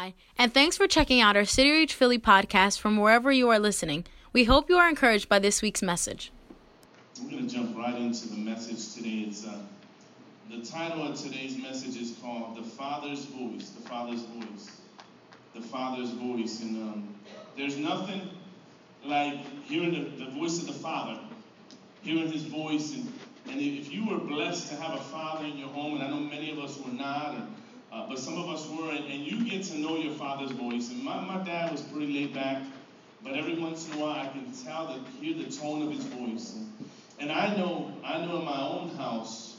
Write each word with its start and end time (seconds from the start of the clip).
Hi, 0.00 0.14
and 0.38 0.54
thanks 0.54 0.78
for 0.78 0.86
checking 0.86 1.20
out 1.20 1.36
our 1.36 1.44
City 1.44 1.70
Reach 1.70 1.92
Philly 1.92 2.18
podcast 2.18 2.78
from 2.78 2.96
wherever 2.96 3.30
you 3.30 3.50
are 3.50 3.58
listening. 3.58 4.06
We 4.32 4.44
hope 4.44 4.70
you 4.70 4.76
are 4.78 4.88
encouraged 4.88 5.28
by 5.28 5.38
this 5.40 5.60
week's 5.60 5.82
message. 5.82 6.32
We're 7.22 7.32
going 7.32 7.46
to 7.46 7.54
jump 7.54 7.76
right 7.76 7.96
into 7.96 8.28
the 8.28 8.38
message 8.38 8.94
today. 8.94 9.26
It's 9.28 9.46
uh, 9.46 9.58
the 10.48 10.64
title 10.64 11.06
of 11.06 11.20
today's 11.20 11.58
message 11.58 12.00
is 12.00 12.16
called 12.22 12.56
"The 12.56 12.62
Father's 12.62 13.26
Voice." 13.26 13.68
The 13.68 13.86
Father's 13.90 14.22
Voice. 14.22 14.80
The 15.54 15.60
Father's 15.60 16.12
Voice, 16.12 16.62
and 16.62 16.76
um, 16.78 17.14
there's 17.58 17.76
nothing 17.76 18.22
like 19.04 19.34
hearing 19.64 19.92
the, 19.92 20.24
the 20.24 20.30
voice 20.30 20.62
of 20.62 20.68
the 20.68 20.80
Father, 20.80 21.20
hearing 22.00 22.32
His 22.32 22.44
voice, 22.44 22.94
and 22.94 23.12
and 23.50 23.60
if 23.60 23.92
you 23.92 24.08
were 24.08 24.18
blessed 24.18 24.68
to 24.70 24.76
have 24.76 24.98
a 24.98 25.02
father 25.02 25.44
in 25.44 25.58
your 25.58 25.68
home, 25.68 25.96
and 25.96 26.04
I 26.04 26.08
know 26.08 26.20
many 26.20 26.52
of 26.52 26.58
us 26.58 26.78
were 26.78 26.90
not, 26.90 27.34
or, 27.34 27.46
uh, 27.92 28.08
but 28.08 28.18
some 28.18 28.38
of 28.38 28.48
us 28.48 28.68
were, 28.68 28.90
and, 28.90 29.24
you 29.24 29.44
get 29.44 29.64
to 29.64 29.78
know 29.78 29.96
your 29.96 30.14
father's 30.14 30.52
voice. 30.52 30.90
And 30.90 31.02
my, 31.02 31.20
my 31.20 31.42
dad 31.44 31.72
was 31.72 31.82
pretty 31.82 32.12
laid 32.12 32.34
back, 32.34 32.62
but 33.22 33.34
every 33.34 33.58
once 33.58 33.88
in 33.88 33.94
a 33.94 33.98
while 33.98 34.18
I 34.18 34.28
can 34.28 34.52
tell 34.64 34.86
that 34.88 35.00
hear 35.20 35.34
the 35.34 35.50
tone 35.50 35.82
of 35.82 35.92
his 35.92 36.04
voice. 36.04 36.54
And, 36.54 36.90
and 37.18 37.32
I 37.32 37.56
know, 37.56 37.92
I 38.04 38.24
know 38.24 38.38
in 38.38 38.44
my 38.44 38.60
own 38.60 38.90
house, 38.96 39.56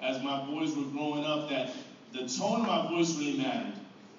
as 0.00 0.22
my 0.22 0.44
boys 0.46 0.74
were 0.76 0.84
growing 0.84 1.24
up, 1.24 1.48
that 1.50 1.70
the 2.12 2.26
tone 2.26 2.62
of 2.62 2.66
my 2.66 2.88
voice 2.88 3.16
really 3.16 3.38
mattered. 3.38 3.74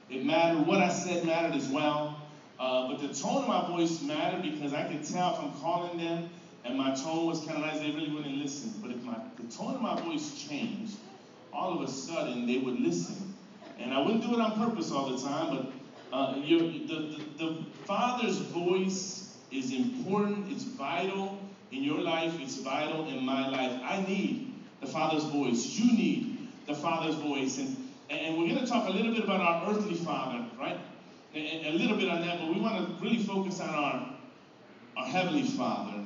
It 0.09 0.23
mattered. 0.23 0.66
What 0.68 0.79
I 0.79 0.90
said 0.90 1.26
mattered 1.26 1.55
as 1.55 1.68
well. 1.68 2.21
Uh, 2.59 2.88
but 2.88 3.02
the 3.02 3.13
tone 3.13 3.43
of 3.43 3.48
my 3.48 3.68
voice 3.68 4.02
mattered 4.02 4.43
because 4.43 4.73
I 4.73 4.84
could 4.84 5.04
tell 5.04 5.34
if 5.34 5.40
I'm 5.40 5.54
calling 5.59 5.98
them 5.98 6.29
and 6.63 6.77
my 6.77 6.95
tone 6.95 7.27
was 7.27 7.40
kind 7.40 7.57
of 7.57 7.62
nice, 7.62 7.79
they 7.79 7.91
really 7.91 8.12
wouldn't 8.12 8.38
listen. 8.38 8.73
But 8.82 8.91
if 8.91 9.02
my 9.04 9.18
the 9.38 9.43
tone 9.55 9.76
of 9.76 9.82
my 9.82 9.99
voice 10.02 10.48
changed, 10.48 10.95
all 11.54 11.73
of 11.73 11.82
a 11.82 11.91
sudden 11.91 12.48
they 12.48 12.57
would 12.57 12.79
listen. 12.79 13.24
And 13.79 13.93
I 13.93 13.99
wouldn't 13.99 14.23
do 14.23 14.34
it 14.34 14.39
on 14.39 14.57
purpose 14.57 14.91
all 14.91 15.09
the 15.09 15.21
time, 15.21 15.55
but 15.55 16.15
uh, 16.15 16.35
the, 16.35 16.85
the, 16.88 17.23
the 17.38 17.63
Father's 17.85 18.38
voice 18.38 19.35
is 19.51 19.73
important, 19.73 20.51
it's 20.51 20.63
vital 20.63 21.37
in 21.71 21.84
your 21.84 21.99
life, 21.99 22.34
it's 22.40 22.57
vital 22.57 23.07
in 23.07 23.23
my 23.23 23.49
life. 23.49 23.82
I 23.84 24.05
need 24.07 24.54
the 24.82 24.87
Father's 24.87 25.26
voice. 25.26 25.77
You 25.77 25.91
need 25.91 26.48
the 26.67 26.76
Father's 26.76 27.15
voice. 27.15 27.57
And, 27.57 27.76
and 28.09 28.37
we're 28.37 28.48
going 28.48 28.59
to 28.59 28.67
talk 28.67 28.87
a 28.87 28.91
little 28.91 29.13
bit 29.13 29.23
about 29.23 29.41
our 29.41 29.71
earthly 29.71 29.95
Father, 29.95 30.45
right? 30.60 30.79
A, 31.34 31.70
a 31.70 31.73
little 31.73 31.98
bit 31.98 32.10
on 32.10 32.21
that, 32.21 32.39
but 32.39 32.54
we 32.54 32.62
want 32.62 32.87
to 32.87 33.04
really 33.04 33.23
focus 33.23 33.60
on 33.60 33.70
our, 33.70 34.15
our 34.98 35.05
Heavenly 35.05 35.43
Father 35.43 36.05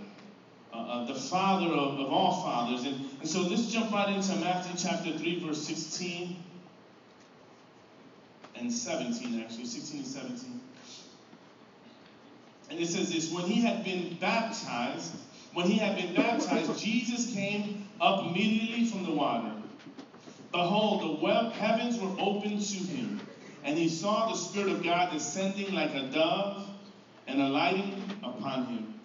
uh, 0.72 0.78
uh, 0.78 1.06
the 1.06 1.16
father 1.16 1.66
of, 1.66 2.00
of 2.00 2.12
all 2.12 2.44
fathers. 2.44 2.86
And, 2.86 2.96
and 3.20 3.28
so 3.28 3.42
let's 3.42 3.72
jump 3.72 3.92
right 3.92 4.16
into 4.16 4.36
Matthew 4.36 4.76
chapter 4.78 5.18
3, 5.18 5.44
verse 5.44 5.66
16 5.66 6.36
and 8.60 8.72
17, 8.72 9.42
actually, 9.42 9.66
16 9.66 10.00
and 10.00 10.08
17. 10.08 10.62
And 12.70 12.80
it 12.80 12.88
says 12.88 13.12
this 13.12 13.32
When 13.32 13.46
he 13.46 13.62
had 13.62 13.84
been 13.84 14.18
baptized, 14.20 15.14
when 15.54 15.66
he 15.66 15.78
had 15.78 15.96
been 15.96 16.14
baptized, 16.14 16.80
Jesus 16.80 17.34
came 17.34 17.88
up 18.00 18.26
immediately 18.26 18.86
from 18.86 19.06
the 19.06 19.12
water. 19.12 19.54
Behold, 20.52 21.02
the 21.02 21.24
web, 21.24 21.52
heavens 21.54 22.00
were 22.00 22.16
opened 22.20 22.62
to 22.62 22.78
him, 22.78 23.22
and 23.64 23.78
he 23.78 23.88
saw 23.88 24.30
the 24.30 24.38
Spirit 24.38 24.70
of 24.70 24.84
God 24.84 25.12
descending 25.12 25.74
like 25.74 25.94
a 25.94 26.08
dove 26.08 26.68
and 27.28 27.42
alighting 27.42 28.04
upon 28.24 28.66
him. 28.66 29.00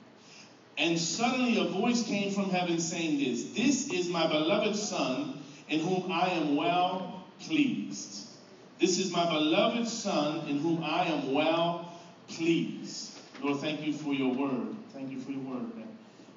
And 0.77 0.99
suddenly 0.99 1.59
a 1.59 1.65
voice 1.65 2.03
came 2.03 2.33
from 2.33 2.51
heaven 2.51 2.81
saying 2.81 3.19
this 3.19 3.45
This 3.55 3.93
is 3.93 4.09
my 4.09 4.27
beloved 4.27 4.77
Son, 4.77 5.39
in 5.69 5.81
whom 5.81 6.11
I 6.11 6.31
am 6.31 6.57
well 6.57 7.25
pleased. 7.41 8.34
This 8.79 8.99
is 8.99 9.13
my 9.13 9.25
beloved 9.31 9.87
Son, 9.87 10.49
in 10.49 10.59
whom 10.59 10.83
I 10.83 11.05
am 11.07 11.33
well 11.33 11.93
pleased. 12.29 13.19
Lord, 13.43 13.61
thank 13.61 13.87
you 13.87 13.93
for 13.93 14.13
your 14.13 14.35
word. 14.35 14.75
Thank 14.93 15.11
you 15.11 15.21
for 15.21 15.31
your 15.31 15.41
word. 15.41 15.71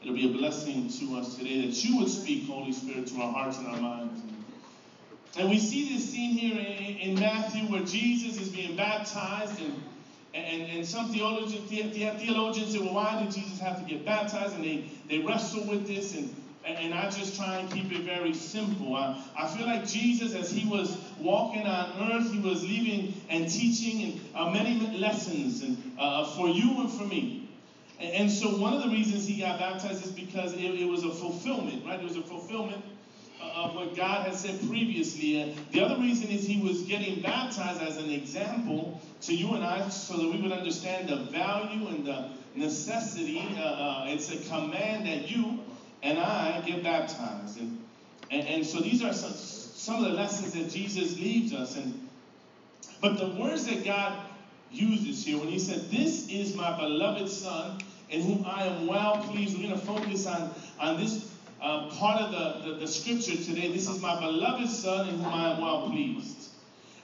It'll 0.02 0.14
be 0.14 0.32
a 0.32 0.38
blessing 0.38 0.90
to 0.90 1.18
us 1.18 1.36
today 1.36 1.66
that 1.66 1.84
you 1.84 1.97
would 1.97 2.09
speak, 2.09 2.47
Holy 2.47 2.72
Spirit, 2.72 3.08
to 3.08 3.22
our 3.22 3.31
hearts 3.31 3.58
and 3.58 3.68
our 3.68 3.80
minds. 3.80 4.22
And 5.38 5.50
we 5.50 5.59
see 5.59 5.94
this 5.94 6.09
scene 6.09 6.31
here 6.31 6.58
in, 6.58 7.20
Matthew 7.20 7.64
where 7.72 7.84
Jesus 7.84 8.40
is 8.40 8.50
being 8.50 8.76
baptized 8.76 9.59
and 9.62 9.84
and, 10.34 10.62
and 10.64 10.86
some 10.86 11.12
theologians, 11.12 11.68
theologians 11.68 12.72
say, 12.72 12.80
well, 12.80 12.94
why 12.94 13.24
did 13.24 13.34
Jesus 13.34 13.59
have 13.59 13.80
to 13.80 13.90
get 13.90 14.06
baptized? 14.06 14.56
And 14.56 14.64
they, 14.64 14.92
they 15.08 15.20
wrestle 15.20 15.66
with 15.66 15.88
this. 15.88 16.16
And, 16.16 16.36
and 16.75 16.94
I 16.94 17.09
just 17.09 17.35
try 17.35 17.57
and 17.57 17.72
keep 17.72 17.91
it 17.91 18.01
very 18.01 18.33
simple. 18.33 18.95
I, 18.95 19.22
I 19.38 19.47
feel 19.47 19.66
like 19.66 19.88
Jesus, 19.88 20.33
as 20.33 20.51
he 20.51 20.67
was 20.67 20.97
walking 21.19 21.66
on 21.66 22.11
earth, 22.11 22.31
he 22.31 22.39
was 22.39 22.63
leaving 22.63 23.13
and 23.29 23.50
teaching 23.50 24.03
and 24.03 24.35
uh, 24.35 24.51
many 24.51 24.97
lessons 24.97 25.61
and, 25.61 25.78
uh, 25.97 26.25
for 26.35 26.50
you 26.50 26.81
and 26.81 26.91
for 26.91 27.05
me. 27.05 27.50
And, 28.00 28.13
and, 28.13 28.31
so 28.31 28.57
one 28.57 28.73
of 28.73 28.83
the 28.83 28.89
reasons 28.89 29.25
he 29.25 29.39
got 29.39 29.59
baptized 29.59 30.05
is 30.05 30.11
because 30.11 30.53
it, 30.53 30.59
it 30.59 30.88
was 30.88 31.03
a 31.03 31.11
fulfillment, 31.11 31.85
right? 31.85 32.00
It 32.00 32.03
was 32.03 32.17
a 32.17 32.22
fulfillment 32.22 32.84
of 33.41 33.75
what 33.75 33.95
God 33.95 34.25
had 34.25 34.35
said 34.35 34.59
previously. 34.67 35.38
And 35.38 35.55
the 35.72 35.81
other 35.81 35.99
reason 35.99 36.29
is 36.29 36.45
he 36.45 36.59
was 36.59 36.81
getting 36.84 37.22
baptized 37.22 37.81
as 37.81 37.97
an 37.97 38.09
example 38.09 38.99
to 39.22 39.35
you 39.35 39.53
and 39.53 39.63
I 39.63 39.88
so 39.89 40.17
that 40.17 40.29
we 40.29 40.41
would 40.41 40.51
understand 40.51 41.09
the 41.09 41.17
value 41.31 41.88
and 41.88 42.05
the 42.05 42.29
necessity. 42.55 43.44
Uh, 43.57 43.61
uh, 43.61 44.05
it's 44.07 44.31
a 44.31 44.38
command 44.49 45.05
that 45.07 45.29
you 45.29 45.59
and 46.03 46.19
I 46.19 46.62
get 46.66 46.84
baptized. 46.84 47.59
And, 47.59 47.84
and, 48.31 48.47
and 48.47 48.66
so 48.66 48.80
these 48.80 49.03
are 49.03 49.13
some, 49.13 49.34
some 49.34 49.96
of 50.03 50.12
the 50.12 50.18
lessons 50.18 50.53
that 50.53 50.69
Jesus 50.69 51.18
leaves 51.19 51.53
us. 51.53 51.75
And 51.75 52.08
But 53.02 53.18
the 53.18 53.28
words 53.28 53.66
that 53.68 53.84
God 53.85 54.18
uses 54.72 55.25
here, 55.25 55.38
when 55.38 55.47
he 55.47 55.59
said, 55.59 55.90
This 55.90 56.30
is 56.30 56.56
my 56.56 56.78
beloved 56.78 57.30
Son, 57.30 57.80
in 58.09 58.22
whom 58.22 58.46
I 58.46 58.66
am 58.66 58.88
well 58.88 59.18
pleased, 59.24 59.58
we're 59.58 59.68
going 59.68 59.80
to 59.80 59.85
focus 59.85 60.28
on, 60.28 60.53
on 60.80 61.00
this 61.00 61.31
uh, 61.62 61.90
part 61.90 62.22
of 62.22 62.31
the, 62.31 62.72
the, 62.72 62.79
the, 62.79 62.88
scripture 62.88 63.35
today. 63.35 63.72
This 63.72 63.90
is 63.90 64.02
my 64.02 64.19
beloved 64.19 64.69
Son 64.69 65.09
in 65.09 65.16
whom 65.18 65.34
I 65.34 65.53
am 65.53 65.62
well 65.62 65.90
pleased. 65.90 66.37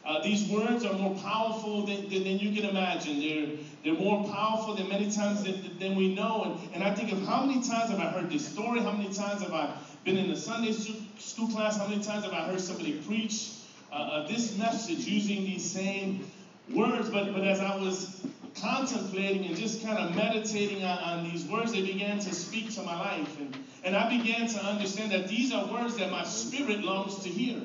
Uh, 0.06 0.22
these 0.22 0.50
words 0.50 0.84
are 0.84 0.94
more 0.94 1.16
powerful 1.16 1.86
than, 1.86 2.10
than, 2.10 2.26
than, 2.26 2.38
you 2.38 2.52
can 2.52 2.70
imagine. 2.70 3.20
They're, 3.22 3.58
they're 3.84 4.02
more 4.02 4.22
powerful 4.26 4.76
than 4.76 4.90
many 4.90 5.10
times 5.10 5.44
than, 5.44 5.78
than 5.80 5.96
we 5.96 6.14
know. 6.14 6.44
And, 6.44 6.74
and 6.74 6.84
I 6.84 6.94
think 6.94 7.14
of 7.14 7.26
how 7.26 7.46
many 7.46 7.62
times 7.64 7.90
have 7.90 8.00
I 8.00 8.10
heard 8.10 8.30
this 8.30 8.46
story? 8.46 8.82
How 8.82 8.92
many 8.92 9.14
times 9.14 9.42
have 9.42 9.54
I 9.54 9.74
been 10.04 10.18
in 10.18 10.30
a 10.30 10.36
Sunday 10.36 10.74
school 10.74 11.48
class? 11.48 11.78
How 11.78 11.88
many 11.88 12.04
times 12.04 12.26
have 12.26 12.34
I 12.34 12.42
heard 12.42 12.60
somebody 12.60 12.94
preach 13.08 13.52
uh, 13.94 13.96
uh, 13.96 14.28
this 14.28 14.58
message 14.58 15.06
using 15.06 15.46
these 15.46 15.64
same 15.64 16.26
words? 16.74 17.10
But, 17.10 17.32
but 17.32 17.46
as 17.46 17.62
I 17.62 17.78
was 17.78 18.26
contemplating 18.56 19.46
and 19.46 19.56
just 19.56 19.86
kind 19.86 19.98
of 19.98 20.16
meditating 20.18 20.84
on, 20.84 20.98
on 21.00 21.32
these 21.32 21.46
words, 21.46 21.72
they 21.72 21.82
began 21.82 22.20
to 22.20 22.36
speak 22.36 22.74
to 22.74 22.84
my 22.84 23.00
life. 23.00 23.40
And, 23.40 23.58
and 23.86 23.96
I 23.96 24.10
began 24.18 24.48
to 24.50 24.66
understand 24.66 25.14
that 25.14 25.30
these 25.30 25.54
are 25.54 25.66
words 25.72 25.96
that 25.96 26.12
my 26.12 26.26
spirit 26.26 26.84
longs 26.84 27.20
to 27.24 27.30
hear. 27.30 27.62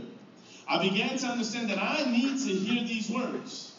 I 0.69 0.89
began 0.89 1.17
to 1.17 1.27
understand 1.27 1.71
that 1.71 1.79
I 1.79 2.11
need 2.11 2.39
to 2.41 2.49
hear 2.49 2.85
these 2.87 3.09
words. 3.11 3.73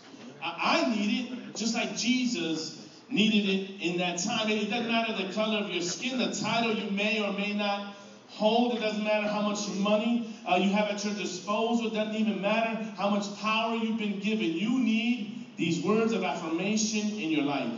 I, 0.44 0.82
I 0.84 0.96
need 0.96 1.32
it 1.32 1.56
just 1.56 1.76
like 1.76 1.96
Jesus 1.96 2.88
needed 3.10 3.50
it 3.50 3.82
in 3.82 3.98
that 3.98 4.18
time. 4.18 4.50
It 4.50 4.70
doesn't 4.70 4.88
matter 4.88 5.14
the 5.14 5.32
color 5.34 5.60
of 5.60 5.70
your 5.70 5.82
skin, 5.82 6.18
the 6.18 6.34
title 6.34 6.74
you 6.74 6.90
may 6.92 7.22
or 7.22 7.32
may 7.34 7.54
not 7.54 7.96
hold. 8.28 8.74
It 8.74 8.80
doesn't 8.80 9.04
matter 9.04 9.28
how 9.28 9.42
much 9.42 9.68
money 9.78 10.34
uh, 10.46 10.60
you 10.62 10.70
have 10.72 10.88
at 10.88 11.04
your 11.04 11.14
disposal. 11.14 11.88
It 11.88 11.94
doesn't 11.94 12.16
even 12.16 12.42
matter 12.42 12.84
how 12.98 13.10
much 13.10 13.36
power 13.40 13.76
you've 13.76 13.98
been 13.98 14.20
given. 14.20 14.52
You 14.54 14.80
need 14.80 15.46
these 15.58 15.84
words 15.84 16.14
of 16.14 16.24
affirmation 16.24 17.10
in 17.20 17.32
your 17.32 17.44
life. 17.44 17.72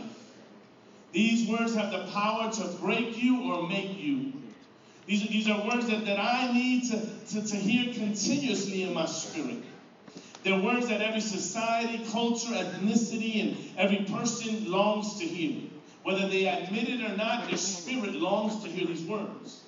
These 1.12 1.48
words 1.48 1.74
have 1.74 1.90
the 1.90 2.10
power 2.12 2.50
to 2.50 2.64
break 2.80 3.22
you 3.22 3.42
or 3.42 3.68
make 3.68 3.98
you. 3.98 4.32
These 5.06 5.24
are, 5.24 5.28
these 5.28 5.48
are 5.48 5.68
words 5.68 5.88
that, 5.88 6.04
that 6.06 6.18
I 6.18 6.52
need 6.52 6.84
to, 6.90 7.00
to, 7.34 7.46
to 7.46 7.56
hear 7.56 7.92
continuously 7.92 8.84
in 8.84 8.94
my 8.94 9.06
spirit. 9.06 9.64
They're 10.44 10.60
words 10.60 10.88
that 10.88 11.00
every 11.00 11.20
society, 11.20 12.04
culture, 12.10 12.52
ethnicity, 12.52 13.40
and 13.40 13.78
every 13.78 14.04
person 14.04 14.70
longs 14.70 15.18
to 15.18 15.24
hear. 15.24 15.70
Whether 16.02 16.28
they 16.28 16.46
admit 16.46 16.88
it 16.88 17.00
or 17.00 17.16
not, 17.16 17.48
their 17.48 17.56
spirit 17.56 18.14
longs 18.14 18.62
to 18.62 18.68
hear 18.68 18.86
these 18.86 19.02
words. 19.02 19.62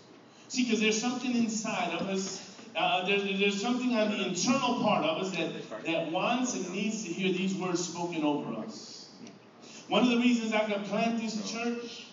See, 0.49 0.65
because 0.65 0.81
there's 0.81 1.01
something 1.01 1.35
inside 1.35 1.95
of 1.95 2.09
us, 2.09 2.49
uh, 2.77 3.07
there's, 3.07 3.23
there's 3.39 3.61
something 3.61 3.95
on 3.95 4.11
the 4.11 4.27
internal 4.27 4.83
part 4.83 5.05
of 5.05 5.23
us 5.23 5.31
that, 5.37 5.51
that 5.87 6.11
wants 6.11 6.55
and 6.55 6.69
needs 6.71 7.05
to 7.05 7.13
hear 7.13 7.33
these 7.33 7.55
words 7.55 7.87
spoken 7.87 8.25
over 8.25 8.55
us. 8.61 9.09
One 9.89 10.03
of 10.03 10.09
the 10.09 10.19
reasons 10.19 10.53
I 10.53 10.65
could 10.65 10.85
plant 10.87 11.21
this 11.21 11.51
church 11.53 12.04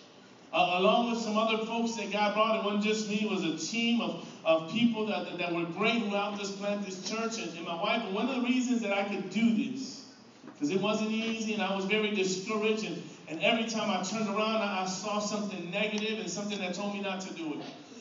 uh, 0.52 0.76
along 0.78 1.10
with 1.10 1.20
some 1.20 1.38
other 1.38 1.64
folks 1.64 1.94
that 1.96 2.12
God 2.12 2.34
brought. 2.34 2.58
It 2.58 2.64
wasn't 2.64 2.84
just 2.84 3.08
me, 3.08 3.22
it 3.22 3.30
was 3.30 3.44
a 3.44 3.56
team 3.56 4.00
of, 4.00 4.28
of 4.44 4.70
people 4.70 5.06
that, 5.06 5.24
that, 5.26 5.38
that 5.38 5.54
were 5.54 5.64
great 5.64 6.02
who 6.02 6.10
helped 6.10 6.40
us 6.40 6.52
plant 6.52 6.84
this 6.84 7.08
church 7.08 7.38
and, 7.38 7.56
and 7.56 7.66
my 7.66 7.80
wife. 7.82 8.02
And 8.04 8.14
one 8.14 8.28
of 8.28 8.36
the 8.36 8.42
reasons 8.42 8.82
that 8.82 8.92
I 8.92 9.04
could 9.04 9.30
do 9.30 9.54
this, 9.54 10.06
because 10.44 10.70
it 10.70 10.80
wasn't 10.80 11.10
easy 11.10 11.54
and 11.54 11.62
I 11.62 11.74
was 11.74 11.86
very 11.86 12.14
discouraged. 12.14 12.84
And, 12.84 13.02
and 13.28 13.42
every 13.42 13.68
time 13.68 13.90
I 13.90 14.02
turned 14.02 14.28
around, 14.28 14.62
I, 14.62 14.82
I 14.82 14.86
saw 14.86 15.18
something 15.18 15.70
negative 15.70 16.18
and 16.18 16.30
something 16.30 16.58
that 16.58 16.74
told 16.74 16.94
me 16.94 17.00
not 17.00 17.20
to 17.22 17.34
do 17.34 17.54
it. 17.54 17.60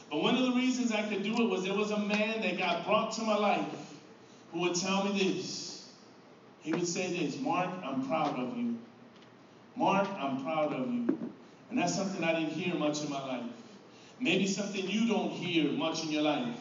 But 0.09 0.21
one 0.21 0.35
of 0.35 0.43
the 0.43 0.51
reasons 0.51 0.91
I 0.91 1.07
could 1.07 1.23
do 1.23 1.33
it 1.33 1.49
was 1.49 1.63
there 1.63 1.73
was 1.73 1.91
a 1.91 1.99
man 1.99 2.41
that 2.41 2.57
God 2.57 2.85
brought 2.85 3.13
to 3.13 3.21
my 3.21 3.37
life 3.37 3.65
who 4.51 4.59
would 4.59 4.75
tell 4.75 5.05
me 5.05 5.17
this 5.17 5.71
he 6.61 6.73
would 6.73 6.87
say 6.87 7.17
this 7.17 7.39
Mark, 7.39 7.69
I'm 7.83 8.07
proud 8.07 8.37
of 8.39 8.55
you. 8.57 8.77
Mark, 9.75 10.07
I'm 10.19 10.43
proud 10.43 10.73
of 10.73 10.79
you. 10.79 10.80
I 12.31 12.39
didn't 12.39 12.53
hear 12.53 12.75
much 12.75 13.01
in 13.03 13.09
my 13.09 13.25
life. 13.25 13.43
Maybe 14.21 14.47
something 14.47 14.87
you 14.87 15.05
don't 15.05 15.31
hear 15.31 15.69
much 15.71 16.03
in 16.03 16.11
your 16.11 16.21
life. 16.21 16.55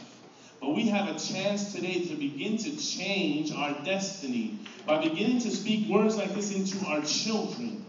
But 0.61 0.75
we 0.75 0.88
have 0.88 1.14
a 1.14 1.19
chance 1.19 1.72
today 1.72 2.05
to 2.06 2.17
begin 2.17 2.56
to 2.58 2.76
change 2.76 3.52
our 3.52 3.81
destiny 3.84 4.58
by 4.84 5.00
beginning 5.00 5.38
to 5.43 5.50
speak 5.50 5.88
words 5.88 6.17
like 6.17 6.34
this 6.34 6.52
into 6.52 6.84
our 6.87 7.02
children. 7.02 7.84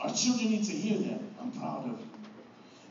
Our 0.00 0.14
children 0.14 0.50
need 0.50 0.64
to 0.64 0.72
hear 0.72 0.98
that. 0.98 1.20
I'm 1.40 1.50
proud 1.50 1.86
of 1.86 1.98
you. 1.98 2.08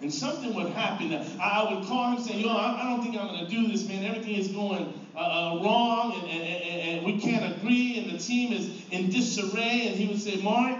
And 0.01 0.13
something 0.13 0.53
would 0.53 0.73
happen. 0.73 1.13
I 1.41 1.73
would 1.73 1.85
call 1.85 2.09
him 2.09 2.17
and 2.17 2.25
say, 2.25 2.39
Yo, 2.39 2.49
I 2.49 2.89
don't 2.89 3.01
think 3.01 3.17
I'm 3.17 3.27
going 3.27 3.45
to 3.45 3.49
do 3.49 3.67
this, 3.69 3.87
man. 3.87 4.03
Everything 4.03 4.35
is 4.35 4.49
going 4.49 4.93
uh, 5.15 5.19
uh, 5.19 5.63
wrong 5.63 6.13
and, 6.13 6.29
and, 6.29 6.89
and 6.89 7.05
we 7.05 7.19
can't 7.19 7.55
agree, 7.55 7.99
and 7.99 8.11
the 8.11 8.17
team 8.17 8.51
is 8.51 8.69
in 8.91 9.09
disarray. 9.09 9.87
And 9.87 9.95
he 9.95 10.07
would 10.07 10.21
say, 10.21 10.41
Mark, 10.41 10.77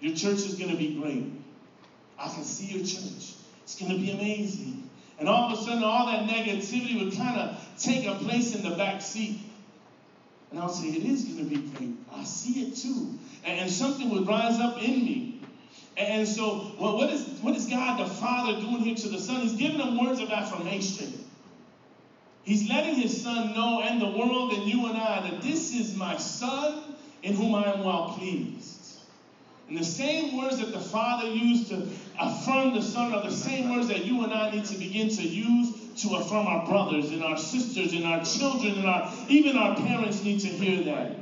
your 0.00 0.14
church 0.14 0.38
is 0.38 0.54
going 0.54 0.70
to 0.70 0.76
be 0.76 0.94
great. 0.94 1.41
I 2.22 2.28
can 2.28 2.44
see 2.44 2.76
your 2.76 2.86
church. 2.86 3.34
It's 3.64 3.78
going 3.78 3.92
to 3.92 3.98
be 3.98 4.12
amazing. 4.12 4.88
And 5.18 5.28
all 5.28 5.52
of 5.52 5.58
a 5.58 5.62
sudden, 5.62 5.82
all 5.82 6.06
that 6.06 6.28
negativity 6.28 7.02
would 7.04 7.16
kind 7.16 7.38
of 7.38 7.58
take 7.78 8.06
a 8.06 8.14
place 8.14 8.54
in 8.54 8.68
the 8.68 8.76
back 8.76 9.02
seat. 9.02 9.40
And 10.50 10.60
I 10.60 10.66
would 10.66 10.74
say, 10.74 10.88
It 10.88 11.04
is 11.04 11.24
going 11.24 11.38
to 11.38 11.44
be 11.44 11.68
great. 11.76 11.96
I 12.12 12.24
see 12.24 12.66
it 12.66 12.76
too. 12.76 13.18
And, 13.44 13.60
and 13.60 13.70
something 13.70 14.10
would 14.10 14.26
rise 14.26 14.60
up 14.60 14.80
in 14.82 15.04
me. 15.04 15.40
And 15.96 16.26
so, 16.26 16.72
well, 16.78 16.96
what, 16.96 17.10
is, 17.10 17.26
what 17.40 17.56
is 17.56 17.66
God 17.66 17.98
the 17.98 18.12
Father 18.14 18.60
doing 18.60 18.78
here 18.78 18.94
to 18.94 19.08
the 19.08 19.18
Son? 19.18 19.40
He's 19.40 19.54
giving 19.54 19.80
him 19.80 20.04
words 20.04 20.20
of 20.20 20.30
affirmation. 20.30 21.24
He's 22.44 22.68
letting 22.68 22.94
his 22.94 23.22
Son 23.22 23.54
know, 23.54 23.82
and 23.82 24.00
the 24.00 24.06
world, 24.06 24.52
and 24.52 24.64
you 24.64 24.86
and 24.86 24.96
I, 24.96 25.30
that 25.30 25.42
this 25.42 25.74
is 25.74 25.96
my 25.96 26.16
Son 26.16 26.96
in 27.22 27.34
whom 27.34 27.54
I 27.54 27.72
am 27.72 27.84
well 27.84 28.14
pleased. 28.18 28.71
And 29.68 29.78
the 29.78 29.84
same 29.84 30.36
words 30.36 30.58
that 30.58 30.72
the 30.72 30.80
Father 30.80 31.32
used 31.32 31.68
to 31.68 31.88
affirm 32.18 32.74
the 32.74 32.82
Son 32.82 33.12
are 33.12 33.22
the 33.22 33.34
same 33.34 33.70
words 33.70 33.88
that 33.88 34.04
you 34.04 34.22
and 34.22 34.32
I 34.32 34.50
need 34.50 34.64
to 34.66 34.76
begin 34.76 35.08
to 35.10 35.22
use 35.22 36.02
to 36.02 36.14
affirm 36.16 36.46
our 36.46 36.66
brothers 36.66 37.10
and 37.10 37.22
our 37.22 37.38
sisters 37.38 37.92
and 37.92 38.06
our 38.06 38.24
children 38.24 38.76
and 38.76 38.86
our 38.86 39.12
even 39.28 39.56
our 39.56 39.76
parents 39.76 40.22
need 40.24 40.40
to 40.40 40.48
hear 40.48 40.84
that. 40.84 41.16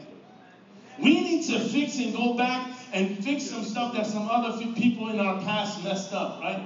We 0.99 1.23
need 1.23 1.47
to 1.47 1.59
fix 1.61 1.99
and 1.99 2.13
go 2.13 2.37
back 2.37 2.73
and 2.93 3.23
fix 3.23 3.45
some 3.45 3.63
stuff 3.63 3.95
that 3.95 4.07
some 4.07 4.27
other 4.27 4.67
people 4.75 5.09
in 5.09 5.19
our 5.19 5.41
past 5.41 5.83
messed 5.83 6.13
up, 6.13 6.41
right? 6.41 6.63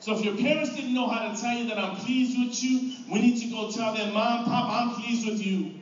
So 0.00 0.12
if 0.12 0.22
your 0.22 0.36
parents 0.36 0.74
didn't 0.74 0.94
know 0.94 1.08
how 1.08 1.32
to 1.32 1.40
tell 1.40 1.56
you 1.56 1.66
that 1.66 1.78
I'm 1.78 1.96
pleased 1.96 2.38
with 2.38 2.62
you, 2.62 2.90
we 3.10 3.20
need 3.20 3.38
to 3.38 3.46
go 3.46 3.70
tell 3.70 3.92
them, 3.92 4.12
Mom, 4.12 4.44
Pop, 4.44 4.70
I'm 4.70 5.02
pleased 5.02 5.26
with 5.26 5.42
you. 5.42 5.75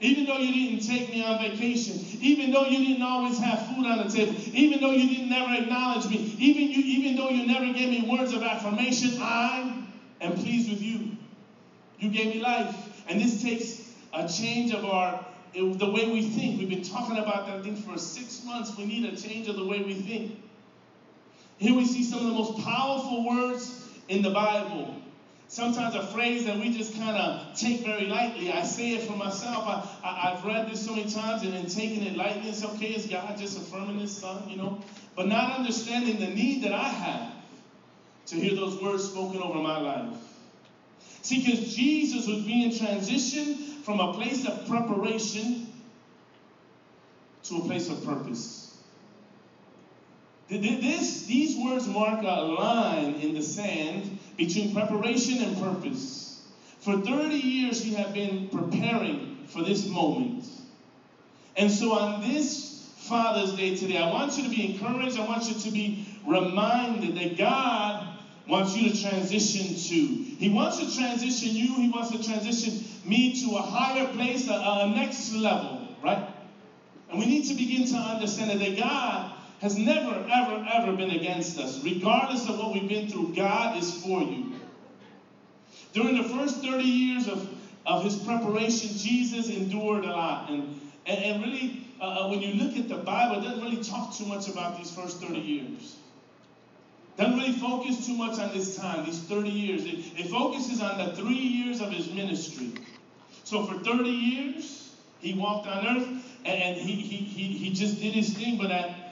Even 0.00 0.26
though 0.26 0.38
you 0.38 0.70
didn't 0.70 0.86
take 0.86 1.10
me 1.10 1.24
on 1.24 1.38
vacation, 1.38 1.98
even 2.20 2.52
though 2.52 2.64
you 2.64 2.78
didn't 2.86 3.02
always 3.02 3.36
have 3.38 3.60
food 3.74 3.84
on 3.86 4.06
the 4.06 4.12
table, 4.12 4.36
even 4.54 4.80
though 4.80 4.92
you 4.92 5.08
didn't 5.08 5.28
never 5.28 5.52
acknowledge 5.54 6.08
me, 6.08 6.36
even 6.38 6.68
you, 6.68 6.80
even 6.80 7.16
though 7.16 7.28
you 7.28 7.46
never 7.46 7.72
gave 7.72 7.90
me 7.90 8.08
words 8.08 8.32
of 8.32 8.42
affirmation, 8.42 9.16
I 9.20 9.74
am 10.20 10.34
pleased 10.34 10.70
with 10.70 10.82
you. 10.82 11.10
You 11.98 12.10
gave 12.10 12.28
me 12.28 12.38
life. 12.38 13.04
And 13.08 13.20
this 13.20 13.42
takes 13.42 13.92
a 14.12 14.28
change 14.28 14.70
of 14.70 14.84
our 14.84 15.24
the 15.54 15.90
way 15.90 16.06
we 16.06 16.22
think. 16.22 16.58
We've 16.58 16.68
been 16.68 16.82
talking 16.82 17.16
about 17.16 17.46
that 17.46 17.64
thing 17.64 17.74
for 17.74 17.98
six 17.98 18.44
months. 18.44 18.76
We 18.76 18.84
need 18.84 19.04
a 19.04 19.16
change 19.16 19.48
of 19.48 19.56
the 19.56 19.64
way 19.64 19.82
we 19.82 19.94
think. 19.94 20.30
Here 21.58 21.74
we 21.74 21.84
see 21.84 22.04
some 22.04 22.20
of 22.20 22.26
the 22.26 22.32
most 22.32 22.56
powerful 22.58 23.26
words 23.26 23.88
in 24.06 24.22
the 24.22 24.30
Bible 24.30 24.94
sometimes 25.48 25.94
a 25.94 26.06
phrase 26.08 26.44
that 26.44 26.58
we 26.58 26.76
just 26.76 26.94
kind 26.94 27.16
of 27.16 27.56
take 27.58 27.84
very 27.84 28.06
lightly. 28.06 28.52
I 28.52 28.62
say 28.62 28.90
it 28.90 29.08
for 29.08 29.16
myself. 29.16 29.66
I, 30.04 30.34
have 30.34 30.44
read 30.44 30.70
this 30.70 30.84
so 30.84 30.94
many 30.94 31.10
times 31.10 31.42
and 31.42 31.54
then 31.54 31.66
taking 31.66 32.02
it 32.04 32.16
lightly. 32.16 32.50
It's 32.50 32.64
okay, 32.64 32.88
it's 32.88 33.06
God 33.06 33.36
just 33.36 33.58
affirming 33.58 33.98
his 33.98 34.14
son, 34.14 34.48
you 34.48 34.56
know. 34.56 34.80
But 35.16 35.26
not 35.26 35.58
understanding 35.58 36.20
the 36.20 36.28
need 36.28 36.62
that 36.64 36.72
I 36.72 36.88
have 36.88 37.32
to 38.26 38.36
hear 38.36 38.54
those 38.54 38.80
words 38.80 39.04
spoken 39.04 39.40
over 39.40 39.58
my 39.58 39.80
life. 39.80 40.16
See, 41.22 41.44
because 41.44 41.74
Jesus 41.74 42.26
was 42.26 42.44
being 42.44 42.70
transitioned 42.70 43.82
from 43.84 44.00
a 44.00 44.12
place 44.12 44.46
of 44.46 44.68
preparation 44.68 45.72
to 47.44 47.56
a 47.56 47.60
place 47.60 47.88
of 47.88 48.04
purpose. 48.04 48.76
This, 50.48 51.26
these 51.26 51.58
words 51.58 51.86
mark 51.88 52.20
a 52.22 52.42
line 52.42 53.14
in 53.16 53.34
the 53.34 53.42
sand 53.42 54.17
between 54.38 54.72
preparation 54.72 55.42
and 55.42 55.58
purpose. 55.58 56.40
For 56.78 56.96
30 56.96 57.34
years, 57.34 57.82
he 57.82 57.92
had 57.92 58.14
been 58.14 58.48
preparing 58.48 59.44
for 59.48 59.62
this 59.62 59.86
moment. 59.88 60.44
And 61.56 61.70
so 61.70 61.92
on 61.92 62.22
this 62.22 62.88
Father's 62.98 63.52
Day 63.56 63.74
today, 63.76 63.98
I 63.98 64.10
want 64.12 64.38
you 64.38 64.44
to 64.44 64.48
be 64.48 64.72
encouraged. 64.72 65.18
I 65.18 65.26
want 65.26 65.48
you 65.48 65.58
to 65.58 65.70
be 65.72 66.06
reminded 66.24 67.16
that 67.16 67.36
God 67.36 68.16
wants 68.46 68.76
you 68.76 68.90
to 68.90 69.02
transition 69.02 69.74
to. 69.74 69.94
He 70.38 70.48
wants 70.50 70.78
to 70.78 70.96
transition 70.96 71.48
you. 71.48 71.74
He 71.74 71.88
wants 71.90 72.10
to 72.10 72.22
transition 72.22 72.84
me 73.04 73.40
to 73.42 73.56
a 73.56 73.60
higher 73.60 74.06
place, 74.12 74.48
a, 74.48 74.52
a 74.52 74.92
next 74.94 75.34
level, 75.34 75.88
right? 76.02 76.28
And 77.10 77.18
we 77.18 77.26
need 77.26 77.44
to 77.46 77.54
begin 77.54 77.86
to 77.88 77.96
understand 77.96 78.60
that 78.60 78.76
God 78.76 79.32
has 79.60 79.76
never, 79.76 80.26
ever, 80.32 80.66
ever 80.72 80.96
been 80.96 81.10
against 81.10 81.58
us. 81.58 81.82
Regardless 81.82 82.48
of 82.48 82.58
what 82.58 82.72
we've 82.72 82.88
been 82.88 83.08
through, 83.08 83.34
God 83.34 83.76
is 83.76 84.02
for 84.02 84.22
you. 84.22 84.52
During 85.92 86.16
the 86.16 86.28
first 86.28 86.62
30 86.62 86.84
years 86.84 87.28
of, 87.28 87.48
of 87.84 88.04
his 88.04 88.16
preparation, 88.16 88.90
Jesus 88.96 89.48
endured 89.48 90.04
a 90.04 90.12
lot. 90.12 90.50
And, 90.50 90.80
and, 91.06 91.24
and 91.24 91.42
really, 91.42 91.86
uh, 92.00 92.04
uh 92.04 92.28
when 92.28 92.40
you 92.40 92.54
look 92.54 92.76
at 92.76 92.88
the 92.88 92.98
Bible, 92.98 93.42
it 93.42 93.48
doesn't 93.48 93.62
really 93.62 93.82
talk 93.82 94.14
too 94.14 94.26
much 94.26 94.48
about 94.48 94.78
these 94.78 94.90
first 94.90 95.20
30 95.20 95.38
years. 95.40 95.96
Doesn't 97.16 97.36
really 97.36 97.52
focus 97.52 98.06
too 98.06 98.14
much 98.14 98.38
on 98.38 98.52
this 98.52 98.76
time, 98.76 99.04
these 99.04 99.18
30 99.22 99.50
years. 99.50 99.84
It, 99.84 99.96
it 100.16 100.26
focuses 100.28 100.80
on 100.80 100.98
the 100.98 101.16
three 101.16 101.34
years 101.34 101.80
of 101.80 101.90
his 101.90 102.08
ministry. 102.12 102.70
So 103.42 103.64
for 103.64 103.82
30 103.82 104.08
years, 104.08 104.94
he 105.18 105.34
walked 105.34 105.66
on 105.66 105.84
earth 105.84 106.08
and, 106.44 106.62
and 106.62 106.76
he, 106.76 106.94
he, 106.94 107.16
he, 107.16 107.58
he 107.58 107.70
just 107.70 108.00
did 108.00 108.12
his 108.12 108.34
thing, 108.34 108.56
but 108.56 108.70
at 108.70 109.07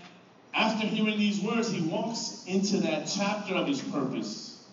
after 0.56 0.86
hearing 0.86 1.18
these 1.18 1.38
words, 1.38 1.70
he 1.70 1.82
walks 1.82 2.42
into 2.46 2.78
that 2.78 3.04
chapter 3.14 3.54
of 3.54 3.66
his 3.66 3.82
purpose. 3.82 4.64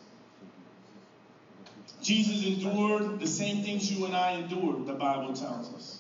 Jesus 2.02 2.46
endured 2.46 3.20
the 3.20 3.28
same 3.28 3.64
things 3.64 3.92
you 3.92 4.06
and 4.06 4.16
I 4.16 4.38
endured, 4.38 4.86
the 4.86 4.94
Bible 4.94 5.34
tells 5.34 5.74
us. 5.74 6.00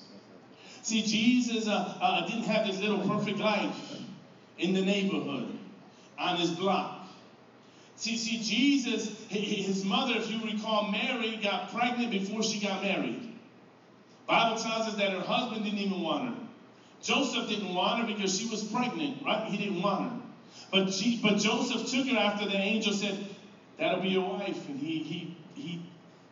See, 0.83 1.01
Jesus 1.01 1.67
uh, 1.67 1.97
uh, 1.99 2.27
didn't 2.27 2.43
have 2.43 2.65
this 2.65 2.79
little 2.79 2.99
perfect 3.07 3.39
life 3.39 3.97
in 4.57 4.73
the 4.73 4.81
neighborhood, 4.81 5.47
on 6.17 6.37
his 6.37 6.51
block. 6.51 7.05
See, 7.97 8.15
see, 8.15 8.41
Jesus, 8.41 9.25
his 9.27 9.83
mother, 9.83 10.13
if 10.15 10.31
you 10.31 10.39
recall, 10.45 10.91
Mary 10.91 11.39
got 11.41 11.73
pregnant 11.73 12.11
before 12.11 12.41
she 12.41 12.59
got 12.59 12.81
married. 12.81 13.33
Bible 14.27 14.57
tells 14.61 14.87
us 14.87 14.95
that 14.95 15.11
her 15.11 15.21
husband 15.21 15.65
didn't 15.65 15.79
even 15.79 16.01
want 16.01 16.29
her. 16.29 16.42
Joseph 17.03 17.49
didn't 17.49 17.73
want 17.73 17.99
her 17.99 18.13
because 18.13 18.39
she 18.39 18.49
was 18.49 18.63
pregnant, 18.63 19.23
right? 19.25 19.49
He 19.51 19.57
didn't 19.57 19.81
want 19.81 20.11
her. 20.11 20.19
But, 20.71 20.93
she, 20.93 21.19
but 21.21 21.37
Joseph 21.37 21.91
took 21.91 22.07
her 22.07 22.17
after 22.17 22.45
the 22.47 22.55
angel 22.55 22.93
said, 22.93 23.27
That'll 23.77 24.01
be 24.01 24.09
your 24.09 24.27
wife. 24.27 24.67
And 24.69 24.79
he, 24.79 24.99
he, 24.99 25.35
he 25.55 25.81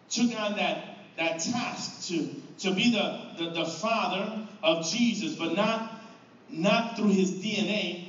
took 0.10 0.38
on 0.40 0.56
that, 0.56 0.98
that 1.18 1.40
task 1.40 2.08
to, 2.08 2.30
to 2.60 2.74
be 2.74 2.92
the, 2.92 3.20
the, 3.38 3.50
the 3.51 3.66
father 3.66 4.48
of 4.63 4.90
Jesus, 4.90 5.36
but 5.36 5.56
not, 5.56 6.01
not 6.50 6.96
through 6.96 7.10
his 7.10 7.32
DNA. 7.32 8.06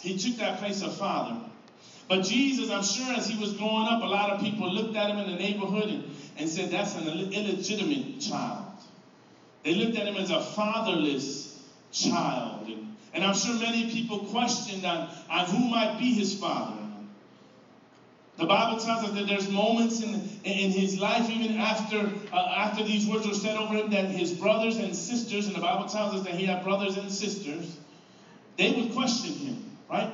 He 0.00 0.18
took 0.18 0.36
that 0.36 0.58
place 0.58 0.82
of 0.82 0.96
father. 0.96 1.40
But 2.08 2.22
Jesus, 2.24 2.70
I'm 2.70 2.82
sure 2.82 3.14
as 3.14 3.26
he 3.26 3.38
was 3.40 3.54
growing 3.54 3.88
up, 3.88 4.02
a 4.02 4.06
lot 4.06 4.30
of 4.30 4.40
people 4.40 4.70
looked 4.70 4.94
at 4.94 5.10
him 5.10 5.18
in 5.18 5.30
the 5.30 5.38
neighborhood 5.38 5.88
and, 5.88 6.04
and 6.36 6.48
said, 6.48 6.70
That's 6.70 6.94
an 6.94 7.08
illegitimate 7.08 8.20
child. 8.20 8.63
They 9.64 9.74
looked 9.74 9.96
at 9.96 10.06
him 10.06 10.16
as 10.16 10.30
a 10.30 10.40
fatherless 10.40 11.58
child. 11.90 12.70
And, 13.12 13.24
I'm 13.24 13.34
sure 13.34 13.58
many 13.58 13.90
people 13.90 14.18
questioned 14.26 14.84
on, 14.84 15.08
on 15.30 15.46
who 15.46 15.68
might 15.70 15.98
be 15.98 16.12
his 16.12 16.38
father. 16.38 16.82
The 18.36 18.46
Bible 18.46 18.80
tells 18.80 19.04
us 19.04 19.12
that 19.12 19.26
there's 19.26 19.50
moments 19.50 20.02
in, 20.02 20.14
in 20.42 20.70
his 20.70 20.98
life, 20.98 21.30
even 21.30 21.56
after, 21.56 22.10
uh, 22.32 22.36
after 22.36 22.82
these 22.84 23.06
words 23.06 23.26
were 23.26 23.32
said 23.32 23.56
over 23.56 23.74
him, 23.74 23.90
that 23.90 24.10
his 24.10 24.32
brothers 24.32 24.78
and 24.78 24.94
sisters, 24.94 25.46
and 25.46 25.54
the 25.54 25.60
Bible 25.60 25.88
tells 25.88 26.12
us 26.12 26.22
that 26.24 26.34
he 26.34 26.44
had 26.44 26.62
brothers 26.64 26.96
and 26.96 27.10
sisters, 27.10 27.78
they 28.56 28.72
would 28.72 28.92
question 28.92 29.32
him, 29.34 29.70
right? 29.88 30.10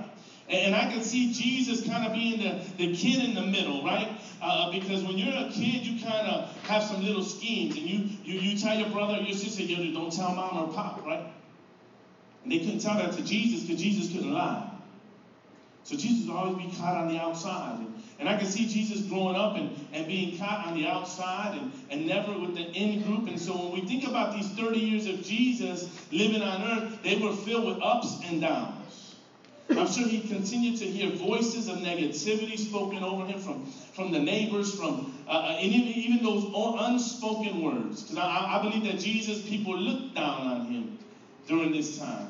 And, 0.48 0.66
and 0.66 0.74
I 0.74 0.92
can 0.92 1.02
see 1.02 1.32
Jesus 1.32 1.84
kind 1.86 2.04
of 2.04 2.12
being 2.12 2.38
the, 2.38 2.62
the 2.76 2.94
kid 2.94 3.24
in 3.24 3.34
the 3.34 3.42
middle, 3.42 3.82
right? 3.82 4.19
Uh, 4.42 4.72
because 4.72 5.02
when 5.04 5.18
you're 5.18 5.34
a 5.34 5.50
kid, 5.50 5.86
you 5.86 6.00
kind 6.02 6.26
of 6.26 6.56
have 6.66 6.82
some 6.82 7.04
little 7.04 7.22
schemes, 7.22 7.76
and 7.76 7.86
you, 7.86 8.08
you 8.24 8.40
you 8.40 8.58
tell 8.58 8.78
your 8.78 8.88
brother 8.88 9.14
or 9.14 9.22
your 9.22 9.36
sister, 9.36 9.62
you 9.62 9.92
don't 9.92 10.12
tell 10.12 10.34
mom 10.34 10.56
or 10.56 10.72
pop, 10.72 11.04
right? 11.04 11.26
And 12.42 12.52
they 12.52 12.58
couldn't 12.58 12.80
tell 12.80 12.96
that 12.96 13.12
to 13.12 13.22
Jesus 13.22 13.64
because 13.64 13.82
Jesus 13.82 14.12
couldn't 14.12 14.32
lie. 14.32 14.70
So 15.84 15.96
Jesus 15.96 16.28
would 16.28 16.36
always 16.36 16.66
be 16.66 16.76
caught 16.76 16.96
on 16.96 17.08
the 17.08 17.18
outside. 17.18 17.78
And, 17.80 18.02
And 18.18 18.28
I 18.28 18.36
can 18.36 18.46
see 18.46 18.66
Jesus 18.66 19.00
growing 19.06 19.34
up 19.34 19.56
and, 19.56 19.74
and 19.92 20.06
being 20.06 20.38
caught 20.38 20.66
on 20.66 20.74
the 20.74 20.86
outside 20.86 21.58
and, 21.58 21.72
and 21.90 22.06
never 22.06 22.38
with 22.38 22.54
the 22.54 22.70
in 22.72 23.02
group. 23.02 23.28
And 23.28 23.40
so 23.40 23.56
when 23.56 23.72
we 23.72 23.88
think 23.88 24.06
about 24.06 24.34
these 24.34 24.48
30 24.50 24.78
years 24.78 25.06
of 25.06 25.22
Jesus 25.22 25.88
living 26.12 26.42
on 26.42 26.62
earth, 26.62 27.02
they 27.02 27.16
were 27.16 27.32
filled 27.32 27.66
with 27.66 27.82
ups 27.82 28.18
and 28.24 28.40
downs. 28.40 28.79
I'm 29.76 29.86
sure 29.86 30.06
he 30.06 30.20
continued 30.28 30.76
to 30.78 30.84
hear 30.84 31.10
voices 31.10 31.68
of 31.68 31.76
negativity 31.78 32.58
spoken 32.58 33.02
over 33.04 33.24
him 33.24 33.38
from, 33.38 33.64
from 33.92 34.10
the 34.10 34.18
neighbors, 34.18 34.74
from 34.74 35.12
uh, 35.28 35.30
uh 35.30 35.58
and 35.60 35.72
even, 35.72 35.88
even 35.88 36.22
those 36.22 36.44
unspoken 36.54 37.62
words. 37.62 38.02
Because 38.02 38.18
I, 38.18 38.58
I 38.58 38.62
believe 38.62 38.84
that 38.84 38.98
Jesus, 38.98 39.40
people 39.42 39.76
looked 39.76 40.14
down 40.14 40.46
on 40.46 40.66
him 40.66 40.98
during 41.46 41.72
this 41.72 41.98
time. 41.98 42.28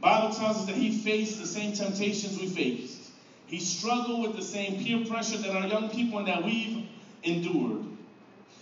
Bible 0.00 0.34
tells 0.34 0.58
us 0.58 0.66
that 0.66 0.76
he 0.76 0.90
faced 0.90 1.38
the 1.38 1.46
same 1.46 1.72
temptations 1.72 2.38
we 2.38 2.46
face. 2.46 3.10
He 3.46 3.60
struggled 3.60 4.22
with 4.22 4.36
the 4.36 4.42
same 4.42 4.82
peer 4.82 5.04
pressure 5.06 5.38
that 5.38 5.50
our 5.52 5.66
young 5.66 5.88
people 5.90 6.18
and 6.18 6.26
that 6.26 6.44
we've 6.44 6.84
endured. 7.22 7.84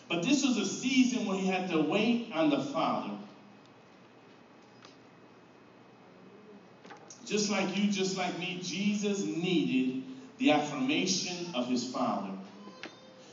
But 0.09 0.23
this 0.23 0.45
was 0.45 0.59
a 0.59 0.67
season 0.67 1.27
where 1.27 1.37
he 1.37 1.47
had 1.47 1.69
to 1.71 1.81
wait 1.81 2.31
on 2.33 2.51
the 2.51 2.61
Father. 2.61 3.15
Just 7.35 7.51
like 7.51 7.77
you, 7.77 7.91
just 7.91 8.17
like 8.17 8.39
me, 8.39 8.61
Jesus 8.63 9.25
needed 9.25 10.05
the 10.39 10.53
affirmation 10.53 11.53
of 11.53 11.67
his 11.67 11.83
Father. 11.83 12.31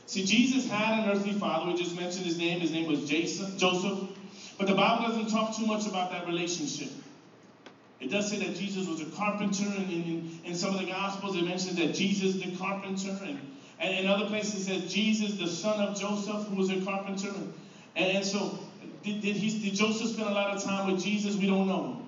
See, 0.06 0.24
Jesus 0.24 0.68
had 0.68 1.04
an 1.04 1.10
earthly 1.10 1.34
father. 1.34 1.70
We 1.70 1.78
just 1.78 1.94
mentioned 1.94 2.26
his 2.26 2.36
name. 2.36 2.58
His 2.58 2.72
name 2.72 2.90
was 2.90 3.08
Jason, 3.08 3.56
Joseph. 3.56 4.08
But 4.58 4.66
the 4.66 4.74
Bible 4.74 5.06
doesn't 5.06 5.30
talk 5.30 5.56
too 5.56 5.66
much 5.66 5.86
about 5.86 6.10
that 6.10 6.26
relationship. 6.26 6.90
It 8.00 8.10
does 8.10 8.28
say 8.28 8.44
that 8.44 8.56
Jesus 8.56 8.88
was 8.88 9.00
a 9.02 9.04
carpenter, 9.04 9.66
and 9.66 9.88
in, 9.88 10.40
in, 10.46 10.56
some 10.56 10.74
of 10.74 10.80
the 10.80 10.86
Gospels 10.86 11.36
it 11.36 11.44
mentions 11.44 11.76
that 11.76 11.94
Jesus 11.94 12.42
the 12.42 12.56
carpenter, 12.56 13.16
and, 13.24 13.38
and 13.78 13.98
in 14.04 14.08
other 14.08 14.26
places 14.26 14.66
it 14.66 14.80
says 14.80 14.92
Jesus 14.92 15.38
the 15.38 15.46
son 15.46 15.78
of 15.78 15.96
Joseph, 15.96 16.48
who 16.48 16.56
was 16.56 16.70
a 16.70 16.80
carpenter. 16.80 17.32
And, 17.94 18.16
and 18.16 18.24
so, 18.24 18.58
did, 19.04 19.20
did, 19.20 19.36
he, 19.36 19.60
did 19.60 19.78
Joseph 19.78 20.08
spend 20.08 20.28
a 20.28 20.32
lot 20.32 20.56
of 20.56 20.64
time 20.64 20.90
with 20.90 21.00
Jesus? 21.00 21.36
We 21.36 21.46
don't 21.46 21.68
know. 21.68 22.02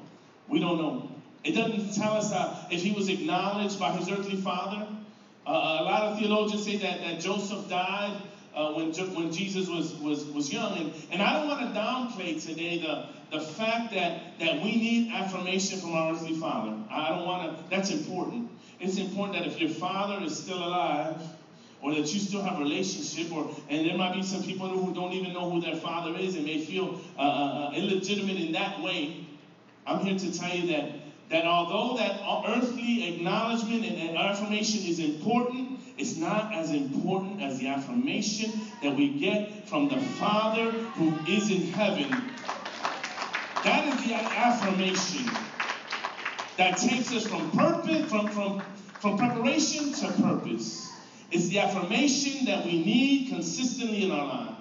We 0.48 0.58
don't 0.58 0.78
know. 0.78 1.13
It 1.44 1.52
doesn't 1.52 1.94
tell 1.94 2.14
us 2.14 2.32
uh, 2.32 2.66
if 2.70 2.80
he 2.80 2.92
was 2.92 3.08
acknowledged 3.08 3.78
by 3.78 3.92
his 3.92 4.10
earthly 4.10 4.36
father. 4.36 4.88
Uh, 5.46 5.78
a 5.80 5.84
lot 5.84 6.02
of 6.04 6.18
theologians 6.18 6.64
say 6.64 6.76
that, 6.78 7.00
that 7.02 7.20
Joseph 7.20 7.68
died 7.68 8.18
uh, 8.54 8.72
when, 8.72 8.92
when 9.14 9.30
Jesus 9.30 9.68
was, 9.68 9.94
was, 9.96 10.24
was 10.26 10.50
young. 10.50 10.78
And, 10.78 10.92
and 11.10 11.22
I 11.22 11.38
don't 11.38 11.48
want 11.48 11.60
to 11.60 11.78
downplay 11.78 12.42
today 12.42 12.78
the, 12.78 13.06
the 13.30 13.44
fact 13.44 13.92
that, 13.92 14.38
that 14.38 14.62
we 14.62 14.76
need 14.76 15.12
affirmation 15.12 15.80
from 15.80 15.92
our 15.92 16.12
earthly 16.12 16.34
father. 16.34 16.76
I 16.90 17.10
don't 17.10 17.26
want 17.26 17.58
to, 17.58 17.64
that's 17.68 17.90
important. 17.90 18.50
It's 18.80 18.96
important 18.96 19.38
that 19.38 19.46
if 19.46 19.60
your 19.60 19.70
father 19.70 20.24
is 20.24 20.36
still 20.36 20.58
alive, 20.58 21.20
or 21.82 21.92
that 21.92 22.14
you 22.14 22.18
still 22.18 22.42
have 22.42 22.58
a 22.58 22.62
relationship, 22.62 23.30
or 23.30 23.54
and 23.68 23.86
there 23.86 23.96
might 23.96 24.14
be 24.14 24.22
some 24.22 24.42
people 24.42 24.68
who 24.68 24.94
don't 24.94 25.12
even 25.12 25.34
know 25.34 25.50
who 25.50 25.60
their 25.60 25.76
father 25.76 26.18
is 26.18 26.34
and 26.34 26.46
may 26.46 26.58
feel 26.58 26.98
uh, 27.18 27.20
uh, 27.20 27.24
uh 27.24 27.72
illegitimate 27.74 28.36
in 28.36 28.52
that 28.52 28.80
way. 28.80 29.26
I'm 29.86 30.00
here 30.04 30.18
to 30.18 30.38
tell 30.38 30.56
you 30.56 30.66
that 30.68 31.03
that 31.28 31.46
although 31.46 31.96
that 31.96 32.20
earthly 32.46 33.14
acknowledgement 33.14 33.84
and 33.84 34.16
affirmation 34.16 34.84
is 34.84 34.98
important, 34.98 35.78
it's 35.96 36.16
not 36.16 36.54
as 36.54 36.72
important 36.72 37.40
as 37.40 37.58
the 37.58 37.68
affirmation 37.68 38.52
that 38.82 38.94
we 38.94 39.08
get 39.20 39.68
from 39.68 39.88
the 39.88 40.00
Father 40.00 40.70
who 40.70 41.12
is 41.30 41.50
in 41.50 41.62
heaven 41.72 42.12
that 43.64 43.94
is 43.94 44.06
the 44.06 44.14
affirmation 44.14 45.26
that 46.58 46.76
takes 46.76 47.10
us 47.14 47.26
from 47.26 47.50
purpose, 47.52 48.10
from, 48.10 48.26
from, 48.26 48.62
from 49.00 49.16
preparation 49.16 49.90
to 49.90 50.12
purpose. 50.20 50.92
It's 51.30 51.48
the 51.48 51.60
affirmation 51.60 52.44
that 52.44 52.66
we 52.66 52.84
need 52.84 53.28
consistently 53.28 54.04
in 54.04 54.10
our 54.10 54.26
lives. 54.26 54.53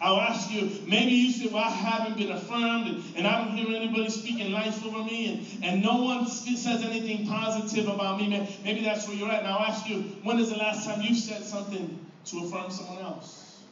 I'll 0.00 0.20
ask 0.20 0.50
you, 0.50 0.68
maybe 0.86 1.12
you 1.12 1.30
say, 1.30 1.52
Well, 1.52 1.62
I 1.62 1.70
haven't 1.70 2.16
been 2.16 2.30
affirmed, 2.30 2.88
and, 2.88 3.16
and 3.16 3.26
I 3.26 3.36
don't 3.42 3.56
hear 3.56 3.74
anybody 3.74 4.08
speaking 4.08 4.52
life 4.52 4.84
over 4.84 5.02
me, 5.04 5.26
and, 5.26 5.64
and 5.64 5.82
no 5.82 6.02
one 6.02 6.26
says 6.28 6.82
anything 6.82 7.26
positive 7.26 7.88
about 7.88 8.16
me. 8.16 8.28
Maybe 8.64 8.82
that's 8.82 9.06
where 9.08 9.16
you're 9.16 9.30
at. 9.30 9.40
And 9.40 9.48
I'll 9.48 9.62
ask 9.62 9.88
you, 9.88 9.98
when 10.22 10.38
is 10.38 10.50
the 10.50 10.56
last 10.56 10.84
time 10.84 11.00
you 11.02 11.14
said 11.14 11.42
something 11.42 11.98
to 12.26 12.38
affirm 12.40 12.70
someone 12.70 13.00
else? 13.00 13.62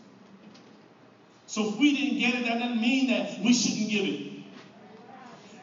So 1.47 1.62
if 1.62 1.78
we 1.78 1.92
didn't 1.92 2.18
get 2.18 2.35
it, 2.35 2.45
that 2.45 2.59
doesn't 2.59 2.80
mean 2.80 3.06
that 3.06 3.40
we 3.40 3.52
shouldn't 3.52 3.88
give 3.88 4.04
it. 4.04 4.33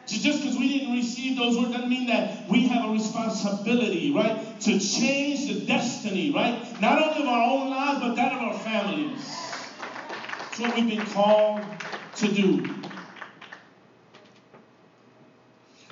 Just 0.06 0.42
because 0.42 0.56
we 0.56 0.68
didn't 0.68 0.92
receive 0.92 1.36
those 1.36 1.56
words 1.56 1.72
doesn't 1.72 1.88
mean 1.88 2.06
that 2.06 2.48
we 2.48 2.66
have 2.66 2.84
a 2.84 2.88
responsibility, 2.88 4.10
right? 4.10 4.60
To 4.60 4.78
change 4.78 5.46
the 5.46 5.54
destiny, 5.66 6.30
right? 6.30 6.54
Not 6.80 6.98
only 6.98 7.20
of 7.20 7.26
our 7.26 7.42
own 7.42 7.68
lives, 7.70 8.00
but 8.00 8.14
that 8.16 8.32
of 8.32 8.40
our 8.40 8.54
families. 8.54 9.43
What 10.58 10.76
we've 10.76 10.88
been 10.88 11.06
called 11.06 11.62
to 12.16 12.28
do. 12.28 12.74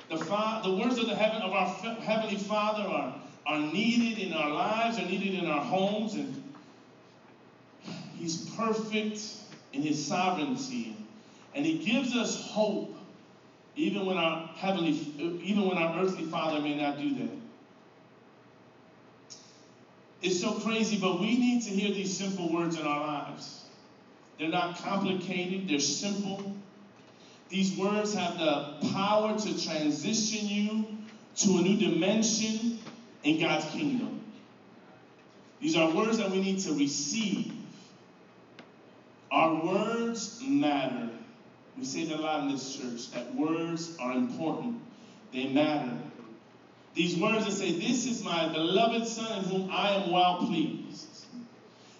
The, 0.09 0.17
fa- 0.17 0.61
the 0.63 0.73
words 0.73 0.97
of 0.99 1.07
the 1.07 1.15
heaven 1.15 1.41
of 1.41 1.51
our 1.51 1.67
heavenly 2.01 2.37
Father 2.37 2.83
are, 2.83 3.21
are 3.45 3.59
needed 3.59 4.19
in 4.19 4.33
our 4.33 4.49
lives, 4.51 4.99
are 4.99 5.05
needed 5.05 5.43
in 5.43 5.47
our 5.47 5.63
homes, 5.63 6.13
and 6.13 6.43
He's 8.17 8.49
perfect 8.51 9.19
in 9.73 9.81
his 9.81 10.05
sovereignty. 10.05 10.95
And 11.53 11.65
he 11.65 11.79
gives 11.79 12.15
us 12.15 12.49
hope 12.51 12.95
even 13.75 14.05
when 14.05 14.17
our 14.17 14.47
heavenly 14.55 14.91
even 15.43 15.67
when 15.67 15.77
our 15.77 15.99
earthly 15.99 16.23
father 16.25 16.61
may 16.61 16.75
not 16.75 16.97
do 16.99 17.15
that. 17.15 17.37
It's 20.21 20.39
so 20.39 20.53
crazy, 20.53 20.97
but 20.97 21.19
we 21.19 21.37
need 21.37 21.63
to 21.63 21.69
hear 21.69 21.93
these 21.93 22.15
simple 22.15 22.51
words 22.53 22.77
in 22.79 22.87
our 22.87 23.01
lives. 23.01 23.62
They're 24.43 24.51
not 24.51 24.75
complicated, 24.75 25.69
they're 25.69 25.79
simple. 25.79 26.53
These 27.47 27.77
words 27.77 28.13
have 28.13 28.37
the 28.37 28.89
power 28.91 29.39
to 29.39 29.65
transition 29.65 30.45
you 30.49 30.85
to 31.37 31.59
a 31.59 31.61
new 31.61 31.77
dimension 31.77 32.77
in 33.23 33.39
God's 33.39 33.63
kingdom. 33.71 34.21
These 35.61 35.77
are 35.77 35.89
words 35.95 36.17
that 36.17 36.29
we 36.29 36.41
need 36.41 36.59
to 36.59 36.73
receive 36.73 37.53
our 39.31 39.63
words 39.65 40.41
matter. 40.45 41.09
We 41.77 41.85
say 41.85 42.03
that 42.03 42.19
a 42.19 42.21
lot 42.21 42.41
in 42.41 42.51
this 42.51 42.75
church, 42.75 43.11
that 43.11 43.33
words 43.33 43.95
are 43.97 44.11
important. 44.11 44.81
They 45.31 45.47
matter. 45.47 45.97
These 46.95 47.15
words 47.15 47.45
that 47.45 47.53
say, 47.53 47.71
This 47.79 48.07
is 48.07 48.25
my 48.25 48.51
beloved 48.51 49.07
Son 49.07 49.41
in 49.41 49.45
whom 49.45 49.69
I 49.71 49.91
am 49.91 50.11
well 50.11 50.45
pleased. 50.45 51.12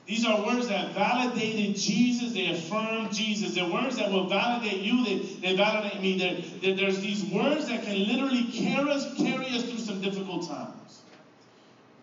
These 0.06 0.26
are 0.26 0.46
words 0.46 0.68
that 0.68 0.94
validated 0.94 1.78
Jesus. 1.78 2.34
They 2.34 2.48
affirm 2.52 3.10
Jesus. 3.10 3.56
They're 3.56 3.72
words 3.72 3.96
that 3.98 4.12
will 4.12 4.28
validate 4.28 4.82
you. 4.82 5.04
They, 5.06 5.18
they 5.18 5.56
validate 5.56 6.02
me. 6.02 6.18
They're, 6.18 6.42
they're, 6.62 6.76
there's 6.76 7.00
these 7.00 7.24
words 7.26 7.70
that 7.70 7.84
can 7.84 7.98
literally 8.08 8.44
carry 8.52 8.92
us, 8.92 9.16
carry 9.18 9.48
us 9.48 9.64
through 9.64 9.80
some 9.80 10.02
difficult 10.02 10.48
times. 10.48 11.04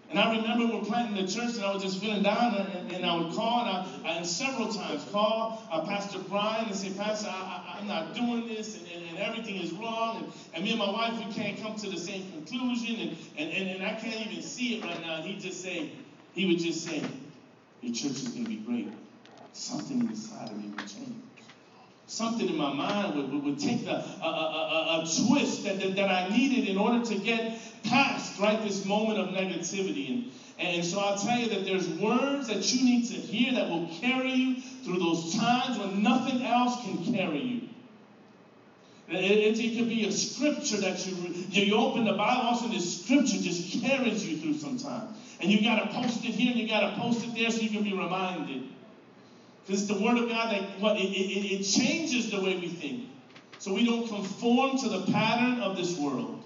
And 0.09 0.19
I 0.19 0.37
remember 0.37 0.67
we're 0.67 0.85
planting 0.85 1.25
the 1.25 1.31
church, 1.31 1.55
and 1.55 1.65
I 1.65 1.73
was 1.73 1.85
just 1.85 2.01
feeling 2.01 2.25
down, 2.25 2.57
and, 2.57 2.91
and 2.91 3.07
I 3.07 3.17
would 3.17 3.33
call, 3.33 3.61
and, 3.61 4.07
I, 4.07 4.17
and 4.17 4.27
several 4.27 4.73
times 4.73 5.05
call 5.13 5.63
uh, 5.71 5.87
Pastor 5.87 6.19
Brian 6.19 6.67
and 6.67 6.75
say, 6.75 6.91
Pastor, 6.91 7.29
I, 7.29 7.77
am 7.81 7.87
not 7.87 8.13
doing 8.13 8.49
this, 8.49 8.77
and, 8.77 8.89
and, 8.89 9.09
and, 9.11 9.19
everything 9.19 9.63
is 9.63 9.71
wrong, 9.73 10.17
and, 10.17 10.33
and 10.53 10.65
me 10.65 10.71
and 10.71 10.81
my 10.81 10.91
wife, 10.91 11.17
we 11.25 11.33
can't 11.33 11.63
come 11.63 11.77
to 11.77 11.89
the 11.89 11.97
same 11.97 12.29
conclusion, 12.33 12.97
and, 12.97 13.17
and, 13.39 13.53
and, 13.53 13.71
and 13.71 13.85
I 13.85 13.95
can't 14.01 14.27
even 14.27 14.43
see 14.43 14.79
it 14.79 14.85
right 14.85 15.01
now. 15.01 15.17
And 15.17 15.27
he'd 15.27 15.41
just 15.41 15.63
say, 15.63 15.93
he 16.33 16.47
would 16.47 16.59
just 16.59 16.85
say, 16.85 17.05
your 17.83 17.95
church 17.95 18.13
is 18.13 18.29
going 18.29 18.45
to 18.45 18.51
be 18.51 18.57
great. 18.57 18.89
Something 19.53 20.01
inside 20.01 20.51
of 20.51 20.57
me 20.57 20.69
would 20.69 20.89
change 20.89 21.17
something 22.11 22.49
in 22.49 22.57
my 22.57 22.73
mind 22.73 23.15
would, 23.15 23.33
would, 23.33 23.45
would 23.45 23.59
take 23.59 23.85
the, 23.85 23.93
a, 23.93 23.95
a, 23.95 24.27
a, 24.27 25.03
a 25.03 25.27
twist 25.29 25.63
that, 25.63 25.79
that, 25.79 25.95
that, 25.95 26.11
I 26.11 26.29
needed 26.29 26.69
in 26.69 26.77
order 26.77 27.05
to 27.05 27.15
get 27.15 27.57
past, 27.85 28.39
right, 28.41 28.61
this 28.65 28.85
moment 28.85 29.21
of 29.21 29.29
negativity. 29.29 30.11
And, 30.59 30.77
and 30.77 30.85
so 30.85 30.99
I'll 30.99 31.17
tell 31.17 31.39
you 31.39 31.49
that 31.51 31.65
there's 31.65 31.89
words 31.89 32.49
that 32.49 32.75
you 32.75 32.85
need 32.85 33.07
to 33.09 33.15
hear 33.15 33.55
that 33.55 33.71
will 33.71 33.89
carry 34.01 34.33
you 34.33 34.61
through 34.61 34.99
those 34.99 35.37
times 35.37 35.79
when 35.79 36.03
nothing 36.03 36.45
else 36.45 36.83
can 36.83 37.15
carry 37.15 37.43
you. 37.43 37.69
It, 39.09 39.59
it, 39.59 39.79
could 39.79 39.89
be 39.89 40.07
a 40.07 40.13
scripture 40.13 40.79
that 40.79 41.05
you, 41.07 41.15
you 41.51 41.77
open 41.77 42.05
the 42.05 42.13
Bible, 42.13 42.43
also 42.43 42.69
the 42.69 42.81
scripture 42.81 43.39
just 43.39 43.81
carries 43.83 44.27
you 44.27 44.37
through 44.39 44.55
sometimes. 44.55 45.17
And 45.41 45.51
you 45.51 45.63
got 45.63 45.89
to 45.89 45.95
post 45.95 46.25
it 46.25 46.35
here 46.35 46.53
and 46.53 46.61
you 46.61 46.69
got 46.69 46.81
to 46.81 47.01
post 47.01 47.25
it 47.25 47.35
there 47.35 47.51
so 47.51 47.61
you 47.61 47.71
can 47.71 47.83
be 47.83 47.93
reminded. 47.93 48.65
Because 49.67 49.87
the 49.87 49.95
Word 49.95 50.19
of 50.19 50.29
God 50.29 50.53
that 50.53 50.81
what 50.81 50.97
it, 50.97 51.05
it, 51.05 51.61
it 51.61 51.63
changes 51.65 52.31
the 52.31 52.41
way 52.41 52.57
we 52.57 52.69
think. 52.69 53.09
So 53.59 53.75
we 53.75 53.85
don't 53.85 54.09
conform 54.09 54.79
to 54.79 54.89
the 54.89 55.13
pattern 55.13 55.61
of 55.61 55.77
this 55.77 55.97
world. 55.99 56.43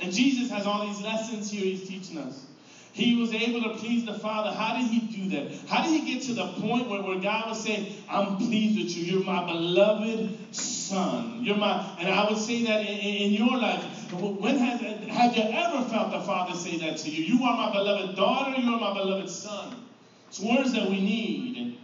And 0.00 0.12
Jesus 0.12 0.50
has 0.50 0.66
all 0.66 0.86
these 0.86 1.00
lessons 1.02 1.50
here 1.50 1.62
he's 1.62 1.86
teaching 1.86 2.18
us. 2.18 2.46
He 2.92 3.16
was 3.16 3.32
able 3.32 3.62
to 3.62 3.78
please 3.78 4.04
the 4.04 4.18
Father. 4.18 4.50
How 4.50 4.76
did 4.76 4.88
he 4.88 5.00
do 5.00 5.28
that? 5.36 5.68
How 5.68 5.84
did 5.84 6.00
he 6.00 6.12
get 6.12 6.22
to 6.24 6.34
the 6.34 6.52
point 6.54 6.88
where, 6.88 7.02
where 7.02 7.20
God 7.20 7.48
was 7.48 7.62
saying, 7.62 7.94
I'm 8.08 8.36
pleased 8.36 8.78
with 8.78 8.96
you. 8.96 9.18
You're 9.18 9.24
my 9.24 9.46
beloved 9.46 10.54
son. 10.54 11.44
You're 11.44 11.56
my, 11.56 11.96
and 11.98 12.08
I 12.08 12.28
would 12.28 12.38
say 12.38 12.64
that 12.64 12.80
in, 12.80 12.98
in 12.98 13.32
your 13.32 13.56
life. 13.56 13.84
When 14.12 14.58
have 14.58 15.36
you 15.36 15.42
ever 15.42 15.88
felt 15.88 16.10
the 16.10 16.20
Father 16.20 16.54
say 16.54 16.78
that 16.78 16.98
to 16.98 17.10
you? 17.10 17.36
You 17.36 17.44
are 17.44 17.56
my 17.56 17.72
beloved 17.72 18.16
daughter, 18.16 18.60
you 18.60 18.74
are 18.74 18.80
my 18.80 18.94
beloved 18.94 19.30
son. 19.30 19.84
It's 20.28 20.40
words 20.40 20.72
that 20.72 20.88
we 20.88 21.00
need. 21.00 21.78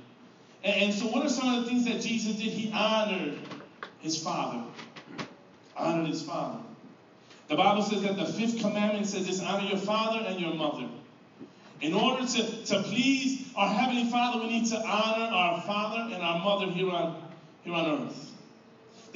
And, 0.64 0.82
and 0.82 0.94
so, 0.94 1.06
what 1.06 1.24
are 1.24 1.28
some 1.28 1.54
of 1.54 1.64
the 1.64 1.70
things 1.70 1.84
that 1.84 2.00
Jesus 2.00 2.36
did? 2.36 2.52
He 2.52 2.72
honored 2.72 3.38
his 4.00 4.22
Father. 4.22 4.62
Honored 5.76 6.08
his 6.08 6.22
Father. 6.22 6.60
The 7.48 7.56
Bible 7.56 7.82
says 7.82 8.02
that 8.02 8.16
the 8.16 8.26
fifth 8.26 8.60
commandment 8.60 9.06
says 9.06 9.26
this 9.26 9.40
honor 9.40 9.68
your 9.68 9.78
father 9.78 10.24
and 10.26 10.40
your 10.40 10.54
mother. 10.54 10.88
In 11.80 11.94
order 11.94 12.26
to, 12.26 12.64
to 12.64 12.82
please 12.82 13.52
our 13.54 13.68
Heavenly 13.68 14.10
Father, 14.10 14.40
we 14.40 14.48
need 14.48 14.66
to 14.66 14.76
honor 14.76 15.32
our 15.32 15.60
father 15.62 16.14
and 16.14 16.22
our 16.22 16.38
mother 16.42 16.72
here 16.72 16.90
on, 16.90 17.22
here 17.62 17.74
on 17.74 18.06
earth. 18.06 18.32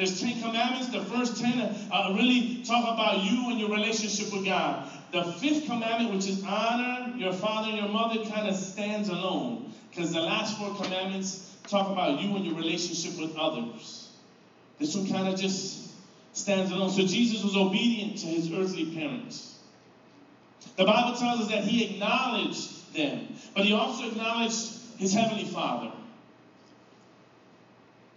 There's 0.00 0.18
Ten 0.18 0.40
Commandments. 0.40 0.88
The 0.88 1.02
first 1.02 1.36
ten 1.36 1.60
uh, 1.92 2.14
really 2.16 2.62
talk 2.64 2.94
about 2.94 3.22
you 3.22 3.50
and 3.50 3.60
your 3.60 3.68
relationship 3.68 4.32
with 4.32 4.46
God. 4.46 4.88
The 5.12 5.24
fifth 5.34 5.66
commandment, 5.66 6.14
which 6.14 6.26
is 6.26 6.42
honor 6.42 7.14
your 7.18 7.34
father 7.34 7.68
and 7.68 7.76
your 7.76 7.88
mother, 7.88 8.24
kind 8.24 8.48
of 8.48 8.56
stands 8.56 9.10
alone 9.10 9.70
because 9.90 10.14
the 10.14 10.22
last 10.22 10.56
four 10.56 10.74
commandments 10.74 11.54
talk 11.68 11.90
about 11.90 12.18
you 12.18 12.34
and 12.34 12.46
your 12.46 12.54
relationship 12.54 13.20
with 13.20 13.36
others. 13.36 14.08
This 14.78 14.96
one 14.96 15.06
kind 15.06 15.28
of 15.28 15.38
just 15.38 15.90
stands 16.32 16.70
alone. 16.70 16.88
So 16.88 17.02
Jesus 17.02 17.44
was 17.44 17.54
obedient 17.54 18.16
to 18.20 18.26
his 18.26 18.50
earthly 18.54 18.86
parents. 18.94 19.58
The 20.76 20.86
Bible 20.86 21.18
tells 21.18 21.40
us 21.42 21.48
that 21.48 21.64
he 21.64 21.84
acknowledged 21.84 22.94
them, 22.94 23.34
but 23.54 23.66
he 23.66 23.74
also 23.74 24.08
acknowledged 24.08 24.78
his 24.96 25.12
heavenly 25.12 25.44
Father. 25.44 25.92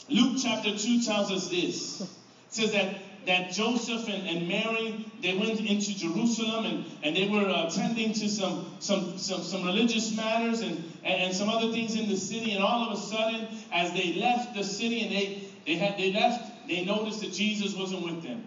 Luke 0.09 0.37
chapter 0.41 0.77
2 0.77 1.03
tells 1.03 1.31
us 1.31 1.49
this. 1.49 2.01
It 2.01 2.07
says 2.49 2.71
that, 2.73 2.95
that 3.25 3.51
Joseph 3.51 4.07
and, 4.07 4.27
and 4.27 4.47
Mary, 4.47 5.05
they 5.21 5.37
went 5.37 5.59
into 5.59 5.97
Jerusalem 5.97 6.65
and, 6.65 6.85
and 7.03 7.15
they 7.15 7.27
were 7.27 7.49
uh, 7.49 7.67
attending 7.67 8.13
to 8.13 8.29
some, 8.29 8.75
some, 8.79 9.17
some, 9.17 9.41
some 9.41 9.63
religious 9.63 10.15
matters 10.15 10.61
and, 10.61 10.77
and, 11.03 11.23
and 11.23 11.33
some 11.33 11.49
other 11.49 11.71
things 11.71 11.95
in 11.95 12.09
the 12.09 12.17
city. 12.17 12.53
And 12.53 12.63
all 12.63 12.89
of 12.89 12.97
a 12.97 13.01
sudden, 13.01 13.47
as 13.71 13.93
they 13.93 14.13
left 14.13 14.55
the 14.55 14.63
city 14.63 15.01
and 15.01 15.11
they, 15.11 15.47
they, 15.65 15.75
had, 15.75 15.97
they 15.97 16.11
left, 16.11 16.67
they 16.67 16.85
noticed 16.85 17.21
that 17.21 17.33
Jesus 17.33 17.75
wasn't 17.75 18.03
with 18.03 18.23
them. 18.23 18.43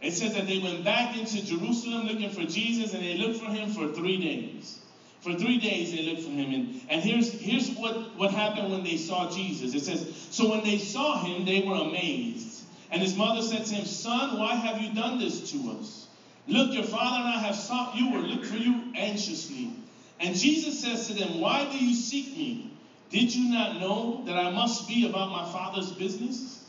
It 0.00 0.12
says 0.12 0.34
that 0.34 0.46
they 0.46 0.58
went 0.58 0.84
back 0.84 1.16
into 1.16 1.44
Jerusalem 1.44 2.06
looking 2.06 2.30
for 2.30 2.44
Jesus 2.44 2.94
and 2.94 3.02
they 3.02 3.16
looked 3.16 3.40
for 3.40 3.50
him 3.50 3.70
for 3.70 3.88
three 3.88 4.18
days. 4.18 4.78
For 5.22 5.32
three 5.32 5.58
days 5.58 5.90
they 5.90 6.02
looked 6.02 6.22
for 6.22 6.30
him. 6.30 6.52
And, 6.52 6.80
and 6.90 7.02
here's, 7.02 7.32
here's 7.32 7.70
what, 7.70 8.14
what 8.18 8.30
happened 8.30 8.70
when 8.70 8.84
they 8.84 8.98
saw 8.98 9.30
Jesus. 9.30 9.74
It 9.74 9.80
says, 9.80 10.23
So 10.34 10.50
when 10.50 10.64
they 10.64 10.78
saw 10.78 11.22
him, 11.22 11.44
they 11.44 11.62
were 11.62 11.76
amazed. 11.76 12.64
And 12.90 13.00
his 13.00 13.16
mother 13.16 13.40
said 13.40 13.66
to 13.66 13.74
him, 13.76 13.84
Son, 13.84 14.36
why 14.36 14.56
have 14.56 14.82
you 14.82 14.92
done 14.92 15.20
this 15.20 15.52
to 15.52 15.70
us? 15.78 16.08
Look, 16.48 16.74
your 16.74 16.82
father 16.82 17.18
and 17.18 17.28
I 17.28 17.38
have 17.38 17.54
sought 17.54 17.94
you 17.94 18.12
or 18.16 18.18
looked 18.18 18.46
for 18.46 18.56
you 18.56 18.82
anxiously. 18.96 19.70
And 20.18 20.34
Jesus 20.34 20.80
says 20.80 21.06
to 21.06 21.14
them, 21.14 21.40
Why 21.40 21.70
do 21.70 21.78
you 21.78 21.94
seek 21.94 22.36
me? 22.36 22.72
Did 23.10 23.32
you 23.32 23.48
not 23.48 23.78
know 23.78 24.24
that 24.26 24.36
I 24.36 24.50
must 24.50 24.88
be 24.88 25.08
about 25.08 25.30
my 25.30 25.52
father's 25.52 25.92
business? 25.92 26.64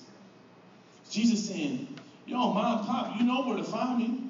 Jesus 1.09 1.49
saying, 1.49 1.87
Yo, 2.27 2.37
mom, 2.37 2.85
pop, 2.85 3.17
you 3.17 3.25
know 3.25 3.47
where 3.47 3.57
to 3.57 3.63
find 3.63 3.97
me. 3.97 4.29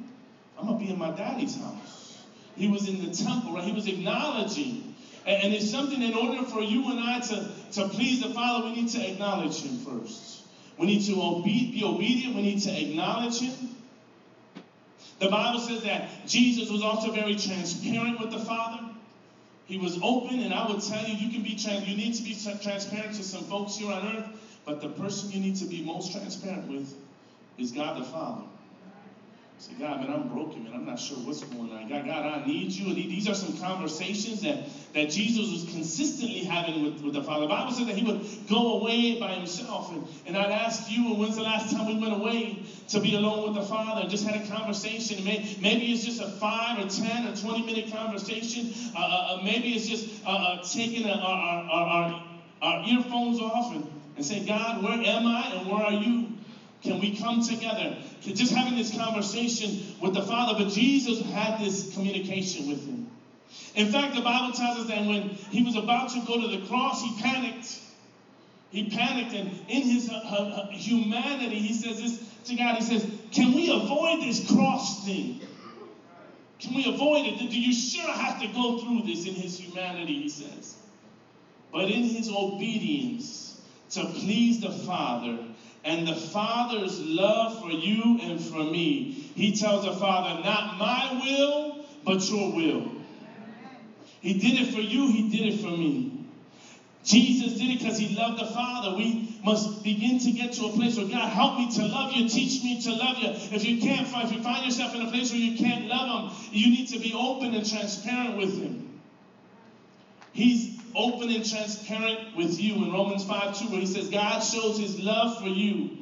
I'm 0.58 0.68
going 0.68 0.80
to 0.80 0.86
be 0.86 0.92
in 0.92 0.98
my 0.98 1.12
daddy's 1.12 1.58
house. 1.58 2.24
He 2.56 2.70
was 2.70 2.88
in 2.88 3.06
the 3.06 3.14
temple, 3.14 3.54
right? 3.54 3.66
He 3.66 3.74
was 3.74 3.88
acknowledging. 3.88 4.85
And, 5.26 5.54
it's 5.54 5.70
something 5.70 6.02
in 6.02 6.14
order 6.14 6.44
for 6.44 6.62
you 6.62 6.90
and 6.92 7.00
I 7.00 7.20
to, 7.20 7.50
to 7.74 7.90
please 7.90 8.22
the 8.22 8.30
Father, 8.30 8.66
we 8.66 8.76
need 8.76 8.90
to 8.90 9.12
acknowledge 9.12 9.62
Him 9.62 9.78
first. 9.78 10.44
We 10.78 10.88
need 10.88 11.02
to 11.06 11.14
obe- 11.14 11.46
be 11.46 11.82
obedient. 11.84 12.36
We 12.36 12.42
need 12.44 12.62
to 12.62 12.82
acknowledge 12.82 13.40
Him. 13.40 13.70
The 15.20 15.30
Bible 15.30 15.60
says 15.60 15.84
that 15.84 16.28
Jesus 16.28 16.70
was 16.70 16.84
also 16.84 17.12
very 17.12 17.36
transparent 17.36 18.20
with 18.20 18.32
the 18.32 18.40
Father. 18.40 18.84
He 19.66 19.78
was 19.78 19.98
open, 20.04 20.42
and 20.42 20.54
I 20.54 20.68
would 20.72 20.82
tell 20.82 21.04
you, 21.08 21.16
you 21.16 21.32
can 21.32 21.42
be 21.42 21.56
trans- 21.56 21.88
you 21.88 21.96
need 21.96 22.14
to 22.16 22.24
be 22.24 22.36
transparent 22.36 23.16
to 23.16 23.24
some 23.24 23.44
folks 23.46 23.78
here 23.78 23.92
on 23.92 24.16
earth, 24.16 24.60
but 24.64 24.82
the 24.82 24.90
person 24.90 25.32
you 25.32 25.40
need 25.40 25.56
to 25.56 25.66
be 25.66 25.82
most 25.82 26.12
transparent 26.12 26.68
with 26.68 26.94
is 27.58 27.72
God 27.72 28.00
the 28.00 28.06
Father. 28.06 28.44
Say, 29.58 29.72
God, 29.80 30.02
man, 30.02 30.10
I'm 30.10 30.28
broken, 30.28 30.64
man. 30.64 30.74
I'm 30.74 30.86
not 30.86 31.00
sure 31.00 31.18
what's 31.18 31.42
going 31.44 31.72
on. 31.72 31.88
God, 31.88 32.06
God, 32.06 32.26
I 32.26 32.46
need 32.46 32.72
you. 32.72 32.88
And 32.88 32.96
these 32.98 33.28
are 33.28 33.34
some 33.34 33.58
conversations 33.58 34.42
that, 34.42 34.68
that 34.96 35.10
Jesus 35.10 35.52
was 35.52 35.70
consistently 35.74 36.40
having 36.46 36.82
with, 36.82 37.02
with 37.02 37.14
the 37.14 37.22
Father. 37.22 37.42
The 37.42 37.50
Bible 37.50 37.74
said 37.74 37.88
that 37.88 37.98
he 37.98 38.04
would 38.10 38.26
go 38.48 38.80
away 38.80 39.20
by 39.20 39.34
himself. 39.34 39.92
And, 39.92 40.08
and 40.26 40.38
I'd 40.38 40.52
ask 40.52 40.90
you, 40.90 41.14
when's 41.16 41.36
the 41.36 41.42
last 41.42 41.76
time 41.76 41.86
we 41.86 42.00
went 42.00 42.14
away 42.14 42.64
to 42.88 43.02
be 43.02 43.14
alone 43.14 43.44
with 43.44 43.62
the 43.62 43.68
Father 43.68 44.02
and 44.02 44.10
just 44.10 44.24
had 44.24 44.42
a 44.42 44.48
conversation? 44.48 45.22
Maybe, 45.26 45.58
maybe 45.62 45.92
it's 45.92 46.06
just 46.06 46.22
a 46.22 46.28
five 46.40 46.80
or 46.80 46.90
10 46.90 47.28
or 47.28 47.36
20 47.36 47.66
minute 47.66 47.92
conversation. 47.92 48.74
Uh, 48.96 49.00
uh, 49.00 49.42
maybe 49.44 49.74
it's 49.74 49.86
just 49.86 50.26
uh, 50.26 50.30
uh 50.30 50.64
taking 50.64 51.06
a, 51.06 51.12
our, 51.12 51.70
our, 51.70 51.88
our, 51.88 52.24
our 52.62 52.88
earphones 52.88 53.42
off 53.42 53.76
and, 53.76 53.86
and 54.16 54.24
saying, 54.24 54.46
God, 54.46 54.82
where 54.82 54.94
am 54.94 55.28
I 55.28 55.56
and 55.56 55.70
where 55.70 55.84
are 55.84 55.92
you? 55.92 56.30
Can 56.84 57.02
we 57.02 57.18
come 57.18 57.42
together? 57.42 57.98
Just 58.22 58.54
having 58.54 58.76
this 58.76 58.96
conversation 58.96 59.94
with 60.00 60.14
the 60.14 60.22
Father, 60.22 60.64
but 60.64 60.72
Jesus 60.72 61.20
had 61.32 61.60
this 61.60 61.94
communication 61.94 62.70
with 62.70 62.86
him. 62.86 63.05
In 63.76 63.88
fact, 63.88 64.16
the 64.16 64.22
Bible 64.22 64.56
tells 64.56 64.78
us 64.78 64.88
that 64.88 65.06
when 65.06 65.30
he 65.52 65.64
was 65.64 65.76
about 65.76 66.10
to 66.12 66.20
go 66.22 66.40
to 66.40 66.58
the 66.58 66.66
cross, 66.68 67.04
he 67.04 67.22
panicked. 67.22 67.82
He 68.72 68.90
panicked, 68.90 69.34
and 69.34 69.50
in 69.70 69.84
his 69.84 70.10
uh, 70.10 70.14
uh, 70.14 70.70
humanity, 70.72 71.56
he 71.56 71.74
says 71.74 72.02
this 72.02 72.20
to 72.46 72.56
God. 72.56 72.76
He 72.76 72.82
says, 72.82 73.06
Can 73.32 73.54
we 73.54 73.70
avoid 73.70 74.22
this 74.22 74.50
cross 74.54 75.06
thing? 75.06 75.42
Can 76.60 76.74
we 76.74 76.86
avoid 76.86 77.26
it? 77.26 77.50
Do 77.52 77.60
you 77.60 77.74
sure 77.74 78.12
have 78.12 78.40
to 78.42 78.48
go 78.48 78.80
through 78.80 79.04
this 79.04 79.26
in 79.26 79.34
his 79.34 79.60
humanity? 79.60 80.22
He 80.24 80.30
says. 80.30 80.76
But 81.72 81.90
in 81.90 82.04
his 82.04 82.30
obedience 82.30 83.62
to 83.92 84.06
please 84.06 84.62
the 84.62 84.72
Father, 84.72 85.38
and 85.84 86.08
the 86.08 86.16
Father's 86.16 87.00
love 87.02 87.62
for 87.62 87.72
you 87.72 88.20
and 88.22 88.42
for 88.42 88.64
me, 88.64 89.12
he 89.36 89.56
tells 89.56 89.84
the 89.84 89.94
Father, 89.94 90.42
Not 90.42 90.78
my 90.78 91.20
will, 91.22 91.86
but 92.04 92.28
your 92.30 92.52
will. 92.52 93.05
He 94.26 94.40
did 94.40 94.60
it 94.60 94.74
for 94.74 94.80
you, 94.80 95.08
he 95.12 95.30
did 95.30 95.54
it 95.54 95.60
for 95.60 95.70
me. 95.70 96.26
Jesus 97.04 97.60
did 97.60 97.70
it 97.70 97.78
because 97.78 98.00
he 98.00 98.16
loved 98.16 98.40
the 98.40 98.48
Father. 98.48 98.98
We 98.98 99.38
must 99.44 99.84
begin 99.84 100.18
to 100.18 100.32
get 100.32 100.54
to 100.54 100.66
a 100.66 100.72
place 100.72 100.98
where 100.98 101.08
God, 101.08 101.30
help 101.30 101.60
me 101.60 101.72
to 101.74 101.86
love 101.86 102.12
you, 102.12 102.28
teach 102.28 102.64
me 102.64 102.82
to 102.82 102.92
love 102.92 103.20
you. 103.20 103.30
If 103.56 103.64
you 103.64 103.80
can't 103.80 104.08
find, 104.08 104.28
if 104.28 104.36
you 104.36 104.42
find 104.42 104.66
yourself 104.66 104.96
in 104.96 105.04
a 105.04 105.12
place 105.12 105.32
where 105.32 105.40
you 105.40 105.56
can't 105.56 105.86
love 105.86 106.34
him, 106.34 106.50
you 106.52 106.72
need 106.72 106.88
to 106.88 106.98
be 106.98 107.14
open 107.14 107.54
and 107.54 107.70
transparent 107.70 108.40
with 108.40 108.60
him. 108.60 108.90
He's 110.34 110.76
open 110.96 111.30
and 111.30 111.48
transparent 111.48 112.36
with 112.36 112.60
you 112.60 112.84
in 112.84 112.92
Romans 112.92 113.24
5 113.26 113.60
2, 113.60 113.68
where 113.68 113.80
he 113.80 113.86
says, 113.86 114.10
God 114.10 114.40
shows 114.40 114.80
his 114.80 115.00
love 115.00 115.40
for 115.40 115.50
you 115.50 115.98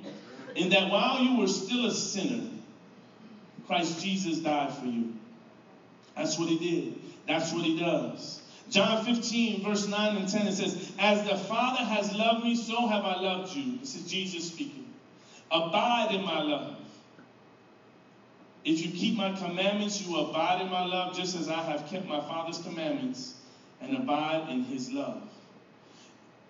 in 0.56 0.70
that 0.70 0.90
while 0.90 1.22
you 1.22 1.40
were 1.40 1.50
still 1.50 1.88
a 1.88 1.92
sinner, 1.92 2.48
Christ 3.68 4.02
Jesus 4.02 4.40
died 4.40 4.74
for 4.74 4.86
you. 4.86 5.12
That's 6.16 6.40
what 6.40 6.48
he 6.48 6.58
did. 6.58 7.03
That's 7.26 7.54
what 7.54 7.64
he 7.64 7.80
does. 7.80 8.42
John 8.70 9.06
15, 9.06 9.64
verse 9.64 9.88
9 9.88 10.16
and 10.16 10.28
10, 10.28 10.48
it 10.48 10.54
says, 10.54 10.92
As 10.98 11.24
the 11.28 11.36
Father 11.36 11.84
has 11.84 12.14
loved 12.14 12.44
me, 12.44 12.56
so 12.56 12.88
have 12.88 13.04
I 13.04 13.20
loved 13.20 13.56
you. 13.56 13.78
This 13.78 13.96
is 13.96 14.10
Jesus 14.10 14.48
speaking. 14.48 14.86
Abide 15.52 16.14
in 16.16 16.24
my 16.24 16.42
love. 16.42 16.78
If 18.66 18.84
you 18.84 18.92
keep 18.92 19.16
my 19.16 19.32
commandments, 19.34 20.06
you 20.06 20.18
abide 20.18 20.62
in 20.62 20.70
my 20.70 20.86
love, 20.86 21.16
just 21.16 21.36
as 21.36 21.50
I 21.50 21.62
have 21.64 21.88
kept 21.88 22.08
my 22.08 22.20
Father's 22.22 22.60
commandments 22.60 23.36
and 23.82 23.96
abide 23.96 24.50
in 24.50 24.64
his 24.64 24.92
love. 24.92 25.22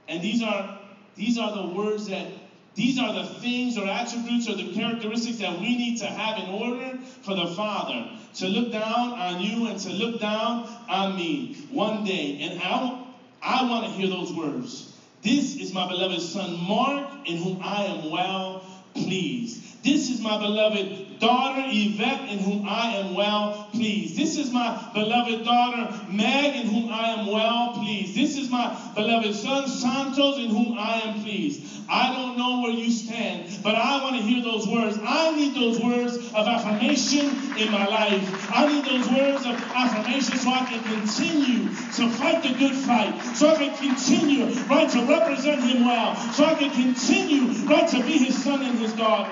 And 0.08 0.22
these 0.22 0.42
are 0.42 0.80
these 1.16 1.38
are 1.38 1.52
the 1.56 1.74
words 1.74 2.08
that 2.08 2.28
these 2.76 3.00
are 3.00 3.14
the 3.14 3.26
things 3.40 3.78
or 3.78 3.88
attributes 3.88 4.48
or 4.50 4.56
the 4.56 4.74
characteristics 4.74 5.38
that 5.38 5.60
we 5.60 5.76
need 5.76 5.98
to 6.00 6.06
have 6.06 6.38
in 6.40 6.50
order 6.50 6.98
for 7.22 7.36
the 7.36 7.48
Father 7.48 8.10
to 8.36 8.48
look 8.48 8.72
down 8.72 9.12
on 9.12 9.42
you 9.42 9.66
and 9.68 9.80
to 9.80 9.92
look 9.94 10.20
down 10.20 10.68
on 10.90 11.16
me 11.16 11.56
one 11.72 12.04
day. 12.04 12.40
And 12.42 12.60
I, 12.60 13.06
I 13.42 13.70
want 13.70 13.86
to 13.86 13.92
hear 13.92 14.08
those 14.10 14.34
words. 14.34 14.94
This 15.22 15.58
is 15.58 15.74
my 15.74 15.88
beloved 15.88 16.22
son 16.22 16.68
Mark, 16.68 17.28
in 17.28 17.38
whom 17.38 17.58
I 17.62 17.84
am 17.84 18.12
well 18.12 18.62
pleased. 18.94 19.84
This 19.84 20.10
is 20.10 20.22
my 20.22 20.38
beloved 20.38 21.20
daughter 21.20 21.64
Yvette, 21.68 22.30
in 22.30 22.40
whom 22.40 22.62
I 22.66 22.88
am 22.88 23.16
well 23.16 23.70
pleased. 23.72 24.16
This 24.16 24.38
is 24.38 24.52
my 24.52 24.92
beloved 24.94 25.44
daughter 25.44 26.12
Meg, 26.12 26.56
in 26.56 26.66
whom 26.66 26.86
I 26.90 27.08
am 27.08 27.32
well 27.32 27.74
pleased. 27.74 28.16
This 28.16 28.38
is 28.38 28.50
my 28.50 28.92
beloved 28.96 29.34
son 29.34 29.68
Santos, 29.68 30.38
in 30.38 30.50
whom 30.50 30.74
I 30.78 30.98
am 30.98 31.20
pleased. 31.22 31.73
I 31.90 32.10
don't 32.16 32.38
know 32.38 32.62
where 32.62 32.72
you 32.72 32.92
stand, 32.92 33.64
but 33.64 33.76
I 33.76 34.04
want 34.04 34.16
to 34.16 34.22
hear 34.22 34.42
those 34.42 34.68
words. 34.68 35.00
I 35.04 35.36
need 35.36 35.54
those 35.54 35.80
words 35.80 36.18
of 36.34 36.48
affirmation 36.48 37.28
in 37.58 37.72
my 37.72 37.88
life. 37.88 38.50
I 38.52 38.68
need 38.72 38.86
those 38.86 39.08
words 39.10 39.46
of 39.46 39.56
affirmation 39.76 40.38
so 40.38 40.52
I 40.52 40.62
can 40.62 40.82
continue 40.84 41.64
to 41.68 42.08
fight 42.08 42.44
the 42.44 42.52
good 42.52 42.76
fight, 42.76 43.22
so 43.36 43.48
I 43.48 43.56
can 43.56 43.76
continue, 43.76 44.46
right, 44.68 44.90
to 44.90 45.02
represent 45.04 45.64
him 45.64 45.84
well, 45.86 46.16
so 46.16 46.44
I 46.46 46.54
can 46.54 46.72
continue, 46.72 47.66
right, 47.66 47.88
to 47.88 48.00
be 48.06 48.18
his 48.18 48.42
son 48.42 48.64
and 48.64 48.78
his 48.78 48.94
daughter. 48.94 49.32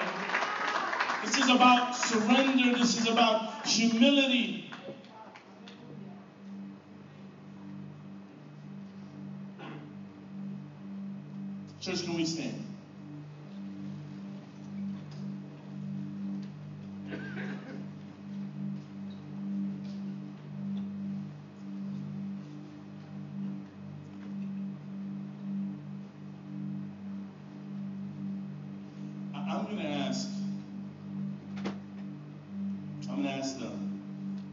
This 1.22 1.38
is 1.38 1.50
about 1.50 1.96
surrender. 1.96 2.72
This 2.74 2.98
is 2.98 3.06
about 3.08 3.66
humility. 3.66 4.71
Church, 11.82 12.04
can 12.04 12.13
we 12.13 12.26
stand? 12.26 12.63
I'm 29.34 29.65
going 29.65 29.78
to 29.78 29.84
ask, 29.84 30.30
I'm 33.10 33.15
going 33.15 33.24
to 33.24 33.30
ask 33.30 33.58
the, 33.58 33.72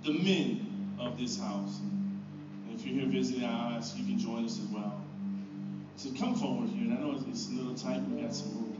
the 0.04 0.18
men 0.18 0.96
of 0.98 1.18
this 1.18 1.38
house. 1.38 1.78
And 1.80 2.74
if 2.74 2.86
you're 2.86 3.02
here 3.02 3.12
visiting, 3.12 3.44
I'll 3.44 3.76
ask 3.76 3.98
you 3.98 4.04
can 4.06 4.18
join 4.18 4.46
us 4.46 4.58
as 4.58 4.66
well. 4.68 4.97
So 5.98 6.11
come 6.12 6.32
forward 6.37 6.68
here. 6.68 6.84
And 6.84 6.96
I 6.96 7.00
know 7.00 7.12
it's, 7.12 7.24
it's 7.26 7.48
a 7.48 7.54
little 7.54 7.74
tight, 7.74 8.00
we 8.08 8.22
got 8.22 8.32
some 8.32 8.52
room. 8.52 8.74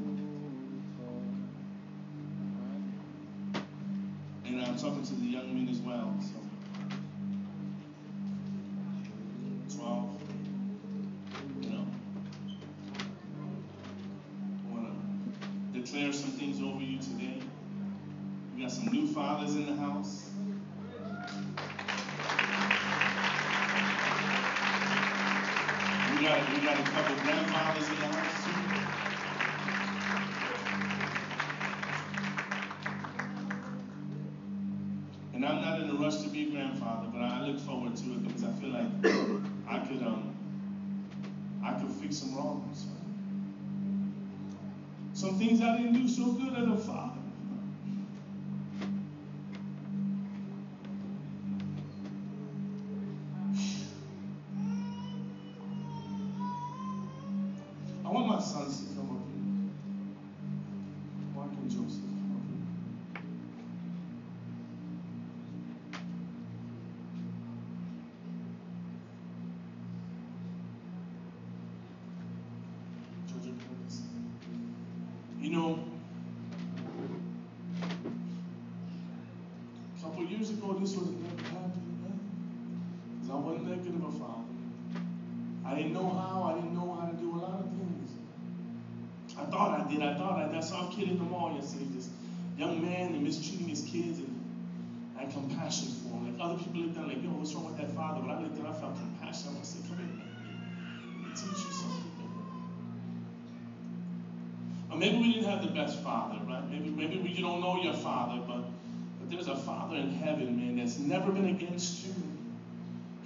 And 4.46 4.62
I'm 4.62 4.76
talking 4.78 5.02
to 5.02 5.14
the 5.16 5.26
young 5.26 5.52
men 5.52 5.68
as 5.68 5.78
well. 5.78 6.14
So 6.22 6.47
sons 58.40 58.97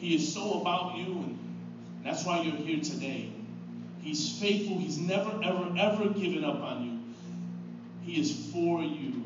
He 0.02 0.16
is 0.16 0.34
so 0.34 0.60
about 0.60 0.96
you, 0.96 1.04
and 1.04 1.38
that's 2.02 2.24
why 2.24 2.42
you're 2.42 2.56
here 2.56 2.82
today. 2.82 3.30
He's 4.00 4.36
faithful. 4.36 4.76
He's 4.76 4.98
never, 4.98 5.30
ever, 5.44 5.72
ever 5.78 6.08
given 6.08 6.42
up 6.44 6.60
on 6.60 6.84
you. 6.84 6.98
He 8.04 8.20
is 8.20 8.50
for 8.52 8.82
you. 8.82 9.24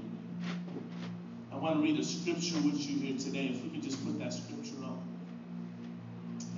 I 1.50 1.56
want 1.56 1.76
to 1.76 1.82
read 1.82 1.98
a 1.98 2.04
scripture 2.04 2.56
with 2.56 2.78
you 2.86 2.98
here 2.98 3.18
today. 3.18 3.46
If 3.54 3.64
we 3.64 3.70
could 3.70 3.82
just 3.82 4.04
put 4.04 4.18
that 4.18 4.34
scripture 4.34 4.74
up. 4.84 4.98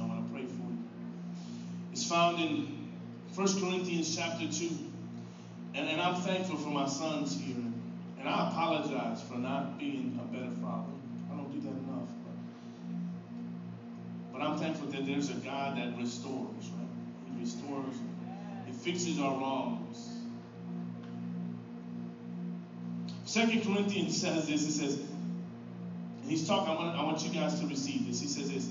I 0.01 0.05
want 0.05 0.27
to 0.27 0.35
pray 0.35 0.47
for 0.47 0.69
you. 0.69 0.79
It's 1.93 2.05
found 2.09 2.41
in 2.41 2.89
1 3.37 3.47
Corinthians 3.61 4.17
chapter 4.17 4.51
2. 4.51 4.69
And, 5.77 5.89
and 5.89 6.01
I'm 6.01 6.17
thankful 6.17 6.57
for 6.57 6.71
my 6.71 6.89
sons 6.89 7.41
here. 7.41 7.55
And 8.19 8.29
I 8.29 8.49
apologize 8.49 9.23
for 9.23 9.39
not 9.39 9.79
being 9.79 10.19
a 10.21 10.35
better 10.35 10.51
father. 10.61 10.68
Thankful 14.59 14.89
that 14.89 15.07
there's 15.07 15.31
a 15.31 15.35
God 15.35 15.77
that 15.79 15.97
restores, 15.97 16.71
right? 16.71 16.89
He 17.33 17.41
restores, 17.41 17.95
He 18.67 18.73
fixes 18.73 19.19
our 19.19 19.39
wrongs. 19.39 20.09
Second 23.25 23.63
Corinthians 23.63 24.21
says 24.21 24.49
this. 24.49 24.67
It 24.67 24.73
says, 24.73 24.95
and 24.95 26.31
he's 26.31 26.47
talking, 26.47 26.71
I 26.71 26.75
want, 26.75 26.99
I 26.99 27.05
want 27.05 27.23
you 27.23 27.31
guys 27.31 27.61
to 27.61 27.67
receive 27.67 28.07
this. 28.07 28.21
He 28.21 28.27
says 28.27 28.51
this 28.51 28.69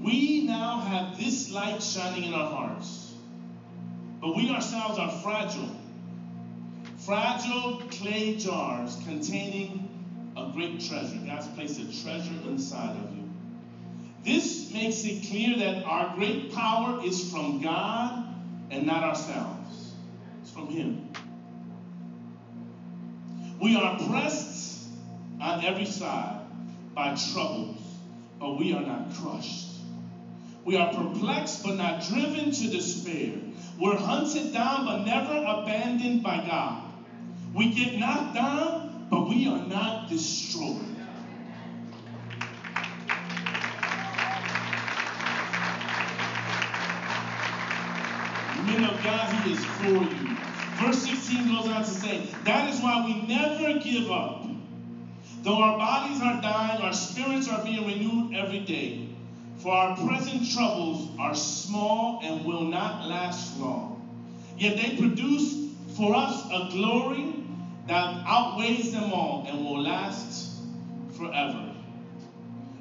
We 0.00 0.44
now 0.44 0.80
have 0.80 1.18
this 1.18 1.50
light 1.50 1.82
shining 1.82 2.24
in 2.24 2.34
our 2.34 2.50
hearts, 2.50 3.14
but 4.20 4.36
we 4.36 4.50
ourselves 4.50 4.98
are 4.98 5.10
fragile 5.22 5.70
fragile 7.04 7.82
clay 7.90 8.36
jars 8.36 8.96
containing 9.04 9.88
a 10.36 10.50
great 10.54 10.80
treasure. 10.80 11.18
God's 11.26 11.46
placed 11.48 11.78
a 11.78 12.02
treasure 12.02 12.34
inside 12.46 12.96
of 12.96 13.14
you. 13.14 13.28
This 14.24 14.63
makes 14.74 15.04
it 15.04 15.26
clear 15.28 15.56
that 15.56 15.84
our 15.84 16.14
great 16.16 16.52
power 16.52 17.00
is 17.02 17.30
from 17.30 17.62
God 17.62 18.26
and 18.70 18.84
not 18.84 19.04
ourselves. 19.04 19.94
It's 20.42 20.50
from 20.50 20.68
Him. 20.68 21.08
We 23.60 23.76
are 23.76 23.96
pressed 24.08 24.88
on 25.40 25.62
every 25.64 25.86
side 25.86 26.44
by 26.94 27.14
troubles, 27.14 27.80
but 28.38 28.58
we 28.58 28.72
are 28.72 28.82
not 28.82 29.14
crushed. 29.14 29.68
We 30.64 30.76
are 30.76 30.92
perplexed, 30.92 31.62
but 31.62 31.76
not 31.76 32.02
driven 32.02 32.50
to 32.50 32.68
despair. 32.68 33.32
We're 33.78 33.96
hunted 33.96 34.52
down, 34.52 34.84
but 34.84 35.04
never 35.04 35.32
abandoned 35.32 36.22
by 36.22 36.44
God. 36.44 36.82
We 37.54 37.72
get 37.72 37.98
knocked 37.98 38.34
down, 38.34 39.06
but 39.10 39.28
we 39.28 39.46
are 39.46 39.64
not 39.66 40.08
destroyed. 40.08 40.93
God, 49.04 49.44
He 49.44 49.52
is 49.52 49.64
for 49.64 49.86
you. 49.86 50.36
Verse 50.80 51.02
16 51.06 51.46
goes 51.48 51.68
on 51.68 51.84
to 51.84 51.90
say, 51.90 52.26
That 52.44 52.72
is 52.72 52.80
why 52.80 53.04
we 53.04 53.26
never 53.26 53.78
give 53.78 54.10
up. 54.10 54.46
Though 55.42 55.60
our 55.60 55.76
bodies 55.76 56.22
are 56.22 56.40
dying, 56.40 56.80
our 56.80 56.94
spirits 56.94 57.48
are 57.48 57.62
being 57.62 57.86
renewed 57.86 58.34
every 58.34 58.60
day. 58.60 59.06
For 59.58 59.72
our 59.72 59.94
present 59.96 60.50
troubles 60.50 61.10
are 61.18 61.34
small 61.34 62.20
and 62.22 62.46
will 62.46 62.64
not 62.64 63.06
last 63.06 63.60
long. 63.60 64.00
Yet 64.56 64.76
they 64.76 64.96
produce 64.96 65.68
for 65.96 66.14
us 66.14 66.42
a 66.50 66.70
glory 66.72 67.34
that 67.86 68.24
outweighs 68.26 68.92
them 68.92 69.12
all 69.12 69.44
and 69.46 69.64
will 69.64 69.82
last 69.82 70.62
forever. 71.12 71.74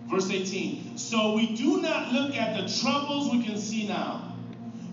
Verse 0.08 0.30
18 0.30 0.98
So 0.98 1.36
we 1.36 1.54
do 1.54 1.82
not 1.82 2.14
look 2.14 2.36
at 2.36 2.56
the 2.56 2.82
troubles 2.82 3.30
we 3.30 3.44
can 3.44 3.58
see 3.58 3.88
now. 3.88 4.33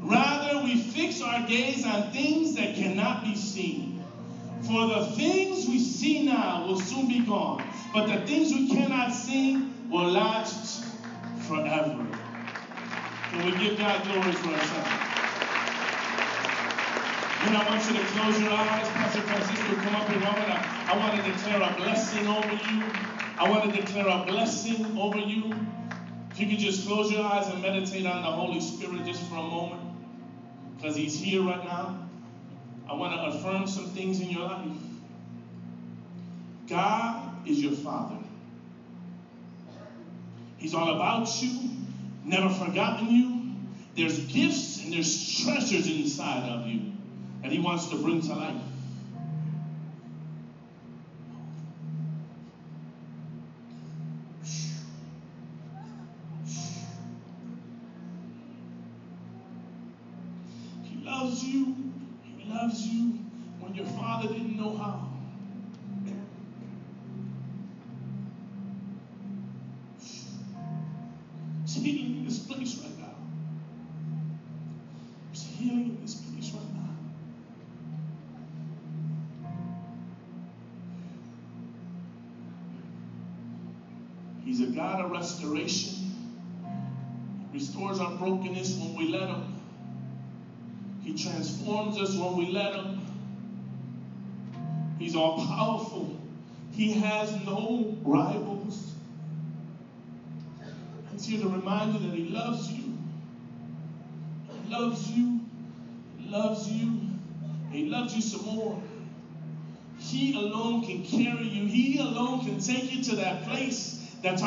Rather, 0.03 0.65
we 0.65 0.77
fix 0.77 1.21
our 1.21 1.47
gaze 1.47 1.85
on 1.85 2.11
things 2.11 2.55
that 2.55 2.75
cannot 2.75 3.23
be 3.23 3.37
seen. 3.37 4.03
For 4.63 4.87
the 4.87 5.07
things 5.17 5.67
we 5.67 5.79
see 5.79 6.25
now 6.25 6.67
will 6.67 6.79
soon 6.81 7.09
be 7.09 7.21
gone, 7.21 7.65
but 7.93 8.07
the 8.07 8.27
things 8.27 8.53
we 8.53 8.69
cannot 8.69 9.13
see 9.13 9.69
will 9.91 10.11
last 10.11 10.85
forever. 11.47 12.07
Can 13.31 13.45
we 13.47 13.53
give 13.59 13.79
God 13.79 14.05
glory 14.05 14.33
for 14.33 14.51
a 14.51 14.59
second? 14.59 15.11
And 17.43 17.57
I 17.57 17.69
want 17.69 17.87
you 17.87 17.99
to 17.99 18.05
close 18.09 18.41
your 18.41 18.51
eyes. 18.51 18.89
Pastor 18.89 19.23
Francisco, 19.23 19.75
come 19.77 19.95
up 19.97 20.09
here. 20.09 20.21
I 20.23 20.87
I 20.93 20.97
want 20.97 21.17
to 21.17 21.31
declare 21.31 21.63
a 21.63 21.75
blessing 21.77 22.27
over 22.27 22.53
you. 22.53 22.85
I 23.39 23.49
want 23.49 23.73
to 23.73 23.81
declare 23.81 24.09
a 24.09 24.25
blessing 24.27 24.99
over 24.99 25.19
you. 25.19 25.55
If 26.33 26.39
you 26.41 26.49
could 26.49 26.59
just 26.59 26.87
close 26.87 27.11
your 27.11 27.25
eyes 27.25 27.49
and 27.49 27.63
meditate 27.63 28.07
on 28.07 28.23
the 28.23 28.31
Holy 28.31 28.61
Spirit 28.61 29.05
just 29.07 29.23
for 29.23 29.37
a 29.37 29.43
moment, 29.43 29.90
because 30.81 30.97
He's 30.97 31.19
here 31.19 31.43
right 31.43 31.63
now. 31.65 32.09
I 32.89 32.95
want 32.95 33.15
to 33.15 33.39
affirm 33.39 33.67
some 33.67 33.87
things 33.91 34.21
in 34.21 34.31
your 34.31 34.43
life. 34.43 34.67
God 36.69 37.47
is 37.47 37.63
your 37.63 37.73
Father. 37.73 38.17
He's 40.57 40.75
all 40.75 40.95
about 40.97 41.43
you, 41.43 41.71
never 42.25 42.49
forgotten 42.51 43.11
you. 43.11 43.37
There's 43.97 44.19
gifts 44.27 44.83
and 44.83 44.93
there's 44.93 45.45
treasures 45.45 45.87
inside 45.87 46.49
of 46.49 46.67
you 46.67 46.93
that 47.43 47.53
He 47.53 47.59
wants 47.59 47.89
to 47.89 47.97
bring 47.97 48.23
to 48.23 48.35
life. 48.35 48.61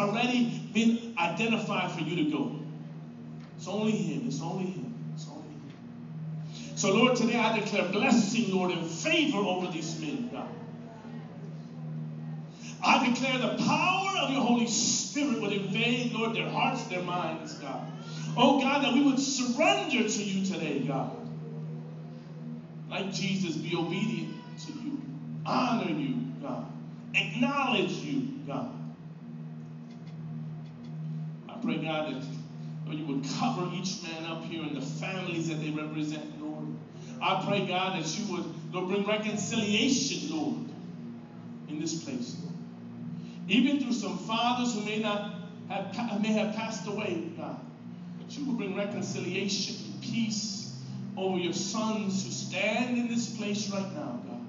Already 0.03 0.47
been 0.73 1.13
identified 1.17 1.91
for 1.91 2.01
you 2.01 2.15
to 2.15 2.23
go. 2.31 2.49
It's 3.57 3.67
only 3.67 3.93
Him. 3.93 4.23
It's 4.27 4.41
only 4.41 4.65
Him. 4.65 4.91
It's 5.15 5.27
only 5.27 5.41
Him. 5.41 5.61
So, 6.75 6.89
Lord, 6.89 7.15
today 7.15 7.35
I 7.35 7.57
declare 7.59 7.91
blessing, 7.91 8.51
Lord, 8.51 8.71
and 8.71 8.85
favor 8.85 9.37
over 9.37 9.67
these 9.67 9.99
men, 10.01 10.29
God. 10.31 10.47
I 12.81 13.07
declare 13.07 13.39
the 13.39 13.63
power 13.63 14.17
of 14.21 14.29
your 14.31 14.41
Holy 14.41 14.67
Spirit 14.67 15.41
would 15.41 15.51
invade, 15.51 16.13
Lord, 16.13 16.33
their 16.33 16.49
hearts, 16.49 16.83
their 16.85 17.01
minds, 17.01 17.53
God. 17.55 17.81
Oh, 18.35 18.59
God, 18.59 18.83
that 18.83 18.93
we 18.93 19.01
would 19.01 19.19
surrender 19.19 20.07
to 20.07 20.23
you 20.23 20.43
today, 20.43 20.79
God. 20.79 21.09
Like 22.89 23.11
Jesus, 23.13 23.55
be 23.55 23.75
obedient 23.75 24.29
to 24.59 24.71
you, 24.71 24.99
honor 25.45 25.89
you, 25.89 26.15
God, 26.41 26.63
acknowledge 27.13 27.91
you, 28.03 28.21
God. 28.45 28.67
Pray, 31.63 31.77
God, 31.77 32.13
that 32.85 32.93
you 32.93 33.05
would 33.05 33.23
cover 33.23 33.69
each 33.73 34.03
man 34.03 34.25
up 34.25 34.43
here 34.43 34.61
and 34.63 34.75
the 34.75 34.81
families 34.81 35.47
that 35.47 35.61
they 35.61 35.71
represent, 35.71 36.41
Lord. 36.41 36.65
I 37.21 37.41
pray, 37.47 37.65
God, 37.65 37.97
that 37.97 38.19
you 38.19 38.33
would, 38.33 38.73
Lord, 38.73 38.89
bring 38.89 39.05
reconciliation, 39.07 40.37
Lord, 40.37 40.57
in 41.69 41.79
this 41.79 42.03
place. 42.03 42.35
Even 43.47 43.79
through 43.79 43.93
some 43.93 44.17
fathers 44.17 44.73
who 44.73 44.81
may 44.81 44.99
not 44.99 45.35
have 45.69 46.21
may 46.21 46.33
have 46.33 46.53
passed 46.53 46.85
away, 46.85 47.29
God, 47.37 47.57
that 48.19 48.37
you 48.37 48.43
would 48.43 48.57
bring 48.57 48.75
reconciliation 48.75 49.75
and 49.85 50.01
peace 50.01 50.77
over 51.15 51.37
your 51.37 51.53
sons 51.53 52.25
who 52.25 52.31
stand 52.31 52.97
in 52.97 53.07
this 53.07 53.37
place 53.37 53.69
right 53.69 53.93
now, 53.93 54.19
God. 54.27 54.41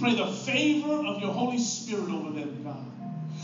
Pray 0.00 0.16
the 0.16 0.26
favor 0.26 1.06
of 1.06 1.20
your 1.20 1.32
Holy 1.32 1.58
Spirit 1.58 2.10
over 2.10 2.30
them, 2.30 2.60
God. 2.64 2.87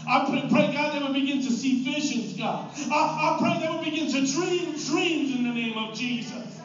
I 0.07 0.25
pray, 0.29 0.49
pray, 0.51 0.75
God, 0.75 0.93
they 0.95 1.03
will 1.03 1.15
begin 1.15 1.43
to 1.43 1.51
see 1.51 1.83
visions, 1.83 2.35
God. 2.39 2.71
I, 2.91 3.37
I 3.37 3.39
pray 3.41 3.59
they 3.67 3.69
will 3.69 3.83
begin 3.85 4.11
to 4.11 4.33
dream 4.33 4.75
dreams 4.87 5.31
in 5.33 5.45
the 5.45 5.53
name 5.53 5.79
of 5.79 5.97
Jesus. 5.97 6.61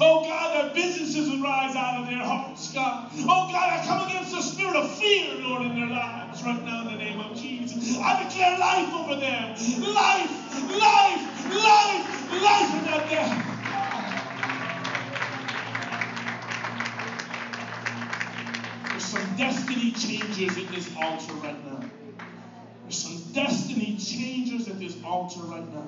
Oh 0.00 0.24
God, 0.24 0.52
that 0.54 0.74
businesses 0.74 1.30
will 1.30 1.42
rise 1.42 1.74
out 1.74 2.02
of 2.02 2.06
their 2.06 2.22
hearts, 2.22 2.72
God. 2.72 3.10
Oh 3.20 3.48
God, 3.50 3.80
I 3.80 3.84
come 3.86 4.08
against 4.08 4.30
the 4.32 4.42
spirit 4.42 4.76
of 4.76 4.90
fear, 4.98 5.40
Lord, 5.42 5.62
in 5.62 5.74
their 5.74 5.88
lives 5.88 6.42
right 6.42 6.64
now 6.64 6.82
in 6.82 6.98
the 6.98 7.04
name 7.04 7.20
of 7.20 7.36
Jesus. 7.36 7.96
I 7.98 8.22
declare 8.24 8.58
life 8.58 8.92
over 8.92 9.20
them. 9.20 9.50
Life, 9.80 10.30
life, 10.70 11.22
life, 11.50 12.32
life 12.42 12.74
and 12.74 12.84
not. 12.84 13.06
There's 18.90 19.04
some 19.04 19.36
destiny 19.36 19.92
changers 19.92 20.56
in 20.56 20.66
this 20.72 20.90
altar 20.96 21.34
right 21.34 21.64
now. 21.64 21.75
Destiny 23.36 23.94
changers 23.98 24.66
at 24.66 24.80
this 24.80 24.96
altar 25.04 25.40
right 25.42 25.70
now. 25.70 25.86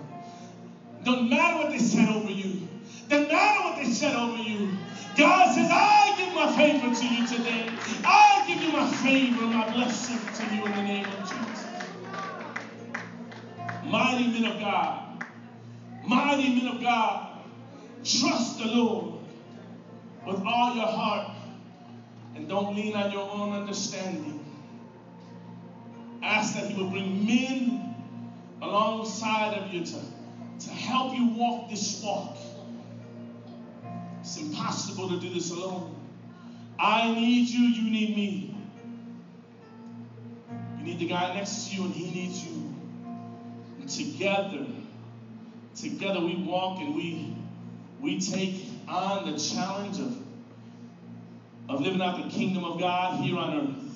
Don't 1.03 1.31
matter 1.31 1.57
what 1.57 1.71
they 1.71 1.79
said 1.79 2.07
over 2.07 2.31
you. 2.31 2.61
Doesn't 3.09 3.29
matter 3.29 3.63
what 3.65 3.77
they 3.77 3.91
said 3.91 4.15
over 4.15 4.37
you. 4.37 4.69
God 5.17 5.55
says, 5.55 5.67
I 5.71 6.15
give 6.19 6.35
my 6.35 6.47
favor 6.55 6.95
to 6.95 7.07
you 7.07 7.27
today. 7.27 7.67
I 8.05 8.45
give 8.47 8.63
you 8.63 8.71
my 8.71 8.87
favor, 8.87 9.47
my 9.47 9.73
blessing 9.73 10.19
to 10.37 10.55
you 10.55 10.67
in 10.67 10.73
the 10.75 10.83
name 10.83 11.07
of 11.07 11.21
Jesus. 11.23 11.67
Mighty 13.87 14.27
men 14.29 14.45
of 14.45 14.61
God, 14.61 15.25
mighty 16.05 16.51
men 16.55 16.67
of 16.67 16.83
God, 16.83 17.41
trust 18.05 18.59
the 18.59 18.67
Lord 18.67 19.23
with 20.27 20.43
all 20.45 20.75
your 20.75 20.87
heart 20.87 21.35
and 22.35 22.47
don't 22.47 22.77
lean 22.77 22.95
on 22.95 23.11
your 23.11 23.27
own 23.27 23.53
understanding. 23.53 24.39
Ask 26.23 26.55
that 26.55 26.71
He 26.71 26.83
will 26.83 26.91
bring 26.91 27.27
men 27.27 27.95
alongside 28.61 29.55
of 29.59 29.73
you 29.73 29.85
to, 29.85 30.01
to 30.61 30.71
help 30.71 31.15
you 31.15 31.27
walk 31.29 31.71
this 31.71 32.03
walk. 32.03 32.37
It's 34.21 34.37
impossible 34.37 35.09
to 35.11 35.21
do 35.21 35.33
this 35.33 35.51
alone. 35.51 35.95
I 36.79 37.15
need 37.15 37.49
you, 37.49 37.61
you 37.61 37.91
need 37.91 38.15
me. 38.15 38.55
You 40.79 40.85
need 40.85 40.99
the 40.99 41.07
guy 41.07 41.35
next 41.35 41.69
to 41.69 41.77
you, 41.77 41.85
and 41.85 41.95
he 41.95 42.11
needs 42.11 42.45
you. 42.45 42.75
And 43.81 43.89
together, 43.89 44.67
together 45.75 46.21
we 46.21 46.37
walk 46.37 46.81
and 46.81 46.95
we 46.95 47.35
we 48.01 48.21
take 48.21 48.65
on 48.87 49.31
the 49.31 49.39
challenge 49.39 49.99
of, 49.99 50.17
of 51.69 51.81
living 51.81 52.01
out 52.01 52.23
the 52.23 52.31
kingdom 52.31 52.65
of 52.65 52.79
God 52.79 53.21
here 53.21 53.37
on 53.37 53.55
earth. 53.55 53.88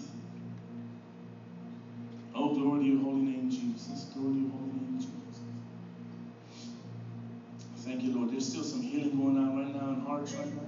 To 2.82 2.88
your 2.88 2.98
holy 2.98 3.22
name, 3.22 3.48
Jesus. 3.48 4.06
Glory 4.12 4.34
to 4.34 4.40
your 4.40 4.50
holy 4.50 4.72
name, 4.72 4.96
Jesus. 4.98 5.40
Thank 7.76 8.02
you, 8.02 8.10
Lord. 8.10 8.32
There's 8.32 8.48
still 8.48 8.64
some 8.64 8.82
healing 8.82 9.16
going 9.16 9.38
on 9.38 9.54
right 9.54 9.72
now 9.72 9.90
in 9.90 10.00
hearts 10.00 10.34
right 10.34 10.52
now. 10.52 10.62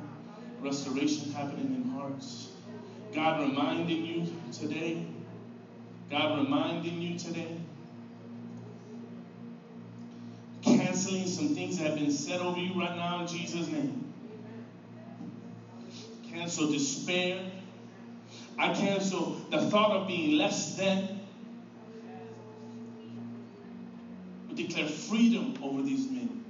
Restoration 0.60 1.32
happening 1.32 1.74
in 1.74 1.90
hearts. 1.90 2.50
God 3.12 3.40
reminding 3.40 4.06
you 4.06 4.22
today. 4.52 5.02
God 6.08 6.38
reminding 6.38 7.02
you 7.02 7.18
today. 7.18 7.52
Canceling 10.62 11.26
some 11.26 11.48
things 11.48 11.78
that 11.78 11.86
have 11.86 11.96
been 11.96 12.12
said 12.12 12.38
over 12.38 12.60
you 12.60 12.78
right 12.78 12.94
now 12.94 13.22
in 13.22 13.26
Jesus' 13.26 13.66
name. 13.66 14.04
Cancel 16.30 16.70
despair. 16.70 17.44
I 18.56 18.72
cancel 18.72 19.34
the 19.50 19.58
thought 19.58 19.90
of 19.90 20.06
being 20.06 20.38
less 20.38 20.76
than. 20.76 21.13
declare 24.54 24.86
freedom 24.86 25.54
over 25.62 25.82
these 25.82 26.10
men. 26.10 26.44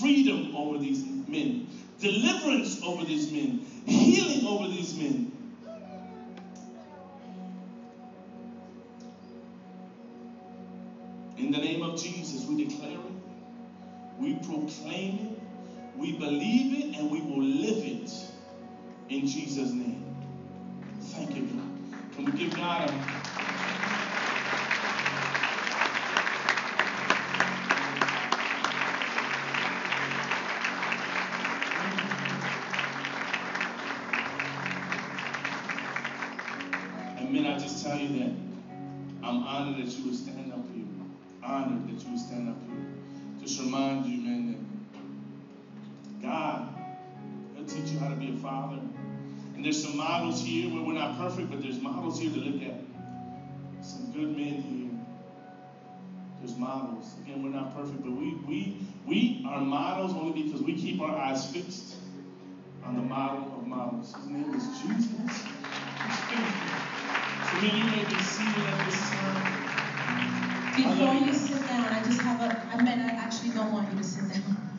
Freedom 0.00 0.54
over 0.56 0.78
these 0.78 1.04
men. 1.26 1.68
Deliverance 2.00 2.82
over 2.82 3.04
these 3.04 3.30
men. 3.30 3.64
Healing 3.86 4.46
over 4.46 4.68
these 4.68 4.94
men. 4.96 5.32
In 11.36 11.50
the 11.50 11.58
name 11.58 11.82
of 11.82 12.00
Jesus, 12.00 12.46
we 12.46 12.64
declare 12.64 12.92
it, 12.92 14.18
we 14.18 14.34
proclaim 14.34 15.18
it, 15.18 15.98
we 15.98 16.12
believe 16.12 16.78
it, 16.78 16.98
and 16.98 17.10
we 17.10 17.20
will 17.20 17.42
live 17.42 17.84
it 17.84 18.12
in 19.08 19.26
Jesus' 19.26 19.72
name. 19.72 20.04
Thank 21.00 21.34
you, 21.34 21.42
God. 21.42 22.14
Can 22.14 22.24
we 22.26 22.32
give 22.32 22.54
God 22.54 22.88
a 22.88 22.92
models 50.32 50.46
here 50.46 50.72
where 50.72 50.82
we're 50.82 50.94
not 50.94 51.18
perfect, 51.18 51.50
but 51.50 51.62
there's 51.62 51.80
models 51.80 52.18
here 52.18 52.30
to 52.30 52.38
look 52.38 52.62
at. 52.62 52.80
Some 53.84 54.12
good 54.12 54.36
men 54.36 54.62
here. 54.62 54.90
There's 56.40 56.56
models. 56.56 57.14
Again, 57.22 57.42
we're 57.42 57.50
not 57.50 57.76
perfect, 57.76 58.02
but 58.02 58.12
we 58.12 58.34
we 58.46 58.78
we 59.06 59.44
are 59.46 59.60
models 59.60 60.12
only 60.12 60.42
because 60.42 60.62
we 60.62 60.74
keep 60.74 61.00
our 61.00 61.16
eyes 61.16 61.44
fixed 61.52 61.96
on 62.84 62.96
the 62.96 63.02
model 63.02 63.52
of 63.58 63.66
models. 63.66 64.14
His 64.14 64.26
name 64.26 64.54
is 64.54 64.64
Jesus. 64.80 65.42
So 67.50 67.60
many 67.60 67.78
you 67.78 67.84
may 67.84 68.04
be 68.04 68.18
seated 68.22 68.64
at 68.64 68.86
this 68.86 69.00
time. 69.10 69.52
Before 70.76 71.14
you 71.14 71.34
sit 71.34 71.68
down, 71.68 71.92
I 71.92 72.02
just 72.04 72.22
have 72.22 72.40
a 72.40 72.68
I 72.72 72.76
mean 72.78 72.88
I 72.88 73.10
actually 73.10 73.50
don't 73.50 73.72
want 73.72 73.92
you 73.92 73.98
to 73.98 74.04
sit 74.04 74.32
down. 74.32 74.71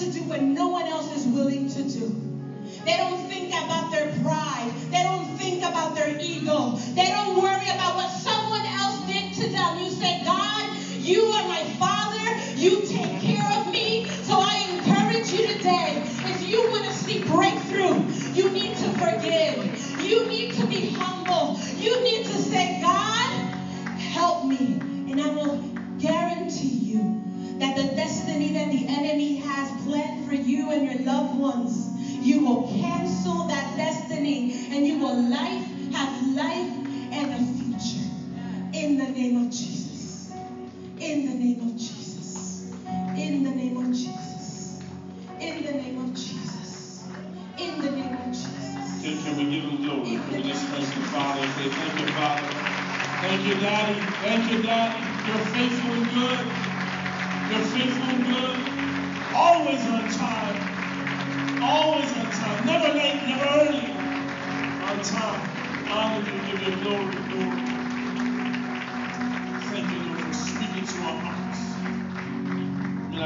To 0.00 0.12
do 0.12 0.22
what 0.24 0.40
no 0.40 0.68
one 0.68 0.86
else 0.86 1.12
is 1.12 1.26
willing 1.26 1.68
to 1.68 1.82
do. 1.82 2.06
They 2.84 2.96
don't 2.96 3.18
think 3.28 3.48
about 3.48 3.90
their 3.90 4.08
pride. 4.22 4.70
They 4.90 5.02
don't 5.02 5.26
think 5.36 5.58
about 5.62 5.94
their 5.94 6.18
ego. 6.18 6.72
They 6.94 7.08
don't 7.08 7.36
worry 7.36 7.68
about 7.68 7.96
what 7.96 8.08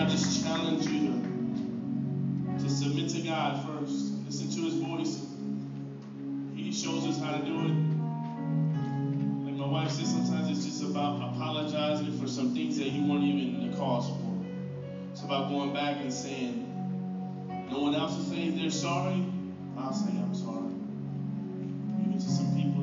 I 0.05 0.07
just 0.07 0.45
challenge 0.45 0.87
you 0.87 1.13
to, 2.59 2.63
to 2.63 2.69
submit 2.69 3.09
to 3.09 3.23
God 3.23 3.67
first. 3.67 4.13
Listen 4.27 4.51
to 4.51 4.61
his 4.67 4.75
voice. 4.75 5.27
He 6.55 6.71
shows 6.73 7.07
us 7.07 7.19
how 7.19 7.39
to 7.39 7.43
do 7.43 7.55
it. 7.61 7.73
Like 9.47 9.55
my 9.55 9.67
wife 9.67 9.91
says, 9.91 10.11
sometimes 10.11 10.51
it's 10.51 10.67
just 10.67 10.83
about 10.83 11.23
apologizing 11.33 12.21
for 12.21 12.29
some 12.29 12.53
things 12.55 12.77
that 12.77 12.89
you 12.89 13.11
weren't 13.11 13.25
even 13.25 13.71
the 13.71 13.77
cause 13.79 14.09
for. 14.09 14.45
It's 15.11 15.23
about 15.23 15.49
going 15.49 15.73
back 15.73 15.97
and 16.03 16.13
saying, 16.13 16.69
no 17.71 17.81
one 17.81 17.95
else 17.95 18.15
is 18.19 18.27
saying 18.27 18.59
they're 18.59 18.71
sorry. 18.71 19.25
I'll 19.79 19.95
say 19.95 20.11
I'm 20.11 20.35
sorry. 20.35 20.69
Even 22.03 22.19
to 22.19 22.29
some 22.29 22.55
people 22.55 22.74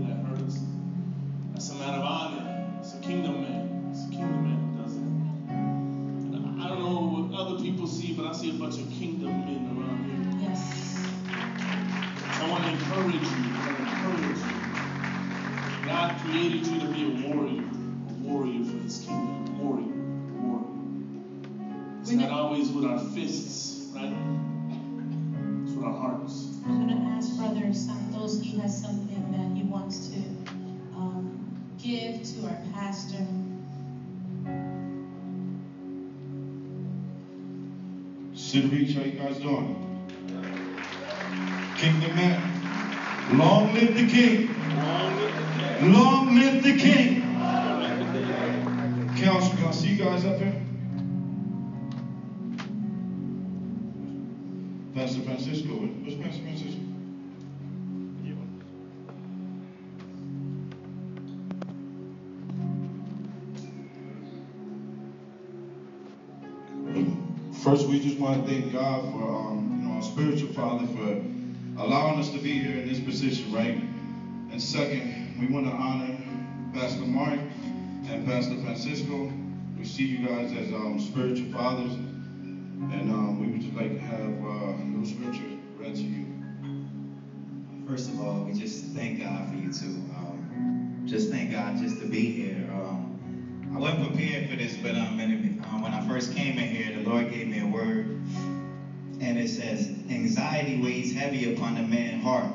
You? 39.41 39.75
Kingdom 41.77 42.15
man. 42.15 43.37
Long 43.39 43.73
live 43.73 43.95
the 43.95 44.05
king. 44.07 44.49
Long 45.91 46.35
live 46.35 46.61
the 46.61 46.77
king. 46.77 47.21
Council, 49.17 49.57
can 49.57 49.65
I 49.65 49.71
see 49.71 49.95
you 49.95 50.03
guys 50.03 50.25
up 50.25 50.37
here? 50.37 50.61
Pastor 54.93 55.21
Francisco, 55.21 55.69
where's 55.69 56.15
Pastor 56.15 56.43
Francisco? 56.43 56.90
We 67.91 67.99
just 67.99 68.17
want 68.19 68.45
to 68.45 68.49
thank 68.49 68.71
God 68.71 69.11
for, 69.11 69.21
um, 69.21 69.77
you 69.81 69.85
know, 69.85 69.95
our 69.95 70.01
spiritual 70.01 70.47
father 70.53 70.85
for 70.95 71.19
allowing 71.83 72.17
us 72.19 72.29
to 72.29 72.39
be 72.39 72.51
here 72.51 72.77
in 72.77 72.87
this 72.87 73.01
position, 73.01 73.51
right? 73.51 73.75
And 74.49 74.61
second, 74.61 75.37
we 75.37 75.47
want 75.47 75.65
to 75.65 75.73
honor 75.73 76.15
Pastor 76.71 77.03
Mark 77.03 77.39
and 78.05 78.25
Pastor 78.25 78.55
Francisco. 78.61 79.29
We 79.77 79.83
see 79.83 80.05
you 80.05 80.25
guys 80.25 80.53
as 80.53 80.71
um, 80.71 80.99
spiritual 81.01 81.51
fathers, 81.51 81.93
and 81.95 83.09
um, 83.09 83.41
we 83.41 83.47
would 83.51 83.61
just 83.61 83.75
like 83.75 83.91
to 83.91 83.99
have 83.99 84.41
uh, 84.41 84.71
little 84.93 85.05
scripture 85.05 85.49
read 85.75 85.93
to 85.95 86.01
you. 86.03 86.25
First 87.85 88.07
of 88.07 88.21
all, 88.21 88.39
we 88.45 88.53
just 88.53 88.85
thank 88.85 89.19
God 89.19 89.49
for 89.49 89.55
you 89.55 89.69
too. 89.69 89.99
Um, 90.15 91.03
just 91.05 91.29
thank 91.29 91.51
God 91.51 91.75
just 91.75 91.99
to 91.99 92.05
be 92.05 92.29
here. 92.29 92.71
Um, 92.71 93.11
I 93.73 93.77
wasn't 93.77 94.03
prepared 94.13 94.49
for 94.49 94.55
this, 94.55 94.77
but 94.77 94.95
um, 94.95 95.17
when, 95.17 95.59
um, 95.63 95.83
I 95.83 95.99
first 96.01 96.33
came 96.33 96.57
in 96.57 96.67
here, 96.67 96.90
Lord 97.11 97.29
gave 97.29 97.49
me 97.49 97.59
a 97.59 97.65
word, 97.67 98.05
and 99.19 99.37
it 99.37 99.49
says, 99.49 99.89
"Anxiety 100.09 100.79
weighs 100.79 101.11
heavy 101.11 101.43
upon 101.43 101.75
the 101.75 101.83
man's 101.83 102.23
heart, 102.23 102.47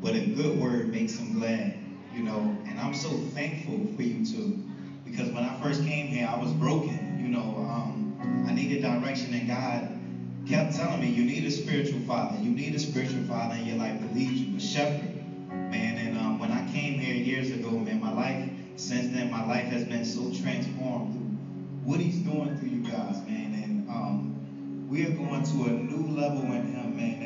but 0.00 0.14
a 0.14 0.20
good 0.20 0.56
word 0.60 0.92
makes 0.92 1.18
him 1.18 1.32
glad." 1.32 1.72
You 2.14 2.22
know, 2.22 2.54
and 2.64 2.78
I'm 2.78 2.94
so 2.94 3.10
thankful 3.34 3.84
for 3.96 4.02
you 4.02 4.24
too, 4.24 4.56
because 5.04 5.32
when 5.32 5.42
I 5.42 5.52
first 5.56 5.82
came 5.82 6.06
here, 6.06 6.28
I 6.28 6.38
was 6.38 6.52
broken. 6.52 6.96
You 7.24 7.28
know, 7.28 7.58
um, 7.68 8.44
I 8.46 8.52
needed 8.52 8.82
direction, 8.82 9.34
and 9.34 9.48
God 9.48 9.84
kept 10.46 10.76
telling 10.76 11.00
me, 11.00 11.08
you 11.08 11.24
need 11.24 11.44
a 11.44 11.50
spiritual 11.50 11.98
father. 11.98 12.38
You 12.40 12.50
need 12.50 12.72
a 12.72 12.78
spiritual 12.78 13.22
father 13.22 13.56
in 13.56 13.66
your 13.66 13.78
life 13.78 13.98
that 13.98 14.14
leads 14.14 14.40
you, 14.40 14.56
a 14.56 14.60
shepherd. 14.60 15.10
Man, 15.50 15.98
and 15.98 16.14
um, 16.16 16.38
when 16.38 16.52
I 16.52 16.64
came 16.68 17.00
here 17.00 17.14
years 17.14 17.50
ago, 17.50 17.76
man, 17.78 18.00
my 18.00 18.12
life, 18.12 18.40
since 18.76 19.08
then, 19.08 19.28
my 19.28 19.44
life 19.44 19.66
has 19.66 19.82
been 19.82 20.04
so 20.04 20.30
transformed 20.30 21.10
what 21.82 21.98
he's 21.98 22.18
doing 22.18 22.54
through 22.54 22.68
you 22.68 22.78
guys, 22.78 23.20
man. 23.26 23.53
Um, 23.94 24.88
we 24.88 25.04
are 25.04 25.12
going 25.12 25.44
to 25.44 25.66
a 25.66 25.72
new 25.72 26.10
level 26.16 26.42
in 26.52 26.66
him, 26.66 26.96
man, 26.96 27.20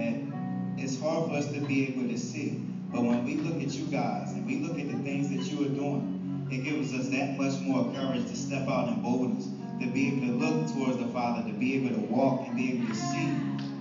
that 0.77 0.85
it's 0.85 1.01
hard 1.01 1.29
for 1.29 1.37
us 1.37 1.51
to 1.53 1.61
be 1.61 1.87
able 1.87 2.07
to 2.09 2.19
see. 2.19 2.61
But 2.93 3.05
when 3.05 3.25
we 3.25 3.37
look 3.37 3.63
at 3.63 3.75
you 3.77 3.85
guys 3.87 4.33
and 4.33 4.47
we 4.47 4.57
look 4.57 4.79
at 4.79 4.87
the 4.87 4.97
things 4.99 5.31
that 5.31 5.51
you 5.51 5.65
are 5.65 5.75
doing, 5.75 6.47
it 6.51 6.65
gives 6.65 6.93
us 6.93 7.09
that 7.09 7.39
much 7.39 7.59
more 7.61 7.91
courage 7.93 8.23
to 8.23 8.37
step 8.37 8.69
out 8.69 8.89
in 8.89 9.01
boldness, 9.01 9.49
to 9.81 9.89
be 9.89 10.09
able 10.09 10.27
to 10.27 10.33
look 10.33 10.71
towards 10.73 10.99
the 10.99 11.09
Father, 11.09 11.51
to 11.51 11.57
be 11.57 11.75
able 11.75 11.91
to 11.91 12.01
walk 12.13 12.47
and 12.47 12.55
be 12.55 12.71
able 12.71 12.87
to 12.87 12.95
see 12.95 13.27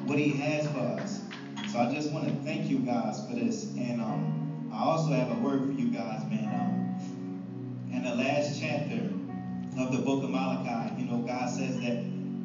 what 0.05 0.17
He 0.17 0.29
has 0.37 0.65
for 0.67 0.79
us. 0.79 1.21
So 1.67 1.79
I 1.79 1.91
just 1.91 2.11
want 2.11 2.27
to 2.27 2.33
thank 2.45 2.69
you 2.69 2.79
guys 2.79 3.25
for 3.25 3.33
this. 3.33 3.67
And 3.77 3.99
um, 3.99 4.69
I 4.71 4.79
also 4.79 5.11
have 5.11 5.29
a 5.29 5.35
word 5.35 5.65
for 5.65 5.73
you 5.73 5.89
guys, 5.89 6.23
man. 6.29 6.45
Um, 6.45 7.93
in 7.93 8.03
the 8.03 8.13
last 8.13 8.59
chapter 8.59 9.11
of 9.77 9.91
the 9.91 9.99
book 9.99 10.23
of 10.23 10.29
Malachi, 10.29 11.01
you 11.01 11.05
know, 11.05 11.17
God 11.17 11.49
says 11.49 11.77
that 11.79 11.97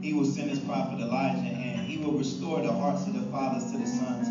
he 0.02 0.12
will 0.12 0.24
send 0.24 0.50
his 0.50 0.58
prophet 0.58 0.98
Elijah, 1.00 1.46
and 1.46 1.86
he 1.86 1.96
will 1.96 2.12
restore 2.12 2.60
the 2.60 2.72
hearts 2.72 3.06
of 3.06 3.14
the 3.14 3.22
fathers 3.30 3.70
to 3.70 3.78
the 3.78 3.86
sons, 3.86 4.26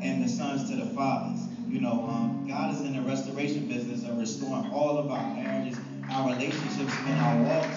and 0.00 0.22
the 0.22 0.28
sons 0.28 0.70
to 0.70 0.76
the 0.76 0.86
fathers. 0.94 1.48
You 1.68 1.80
know, 1.80 2.04
um, 2.06 2.46
God 2.48 2.72
is 2.72 2.82
in 2.82 2.92
the 2.94 3.02
restoration 3.02 3.66
business 3.68 4.04
of 4.04 4.18
restoring 4.18 4.70
all 4.72 4.96
of 4.96 5.10
our 5.10 5.34
marriages, 5.34 5.78
our 6.10 6.30
relationships, 6.30 6.94
and 7.06 7.20
our 7.20 7.36
walks. 7.42 7.76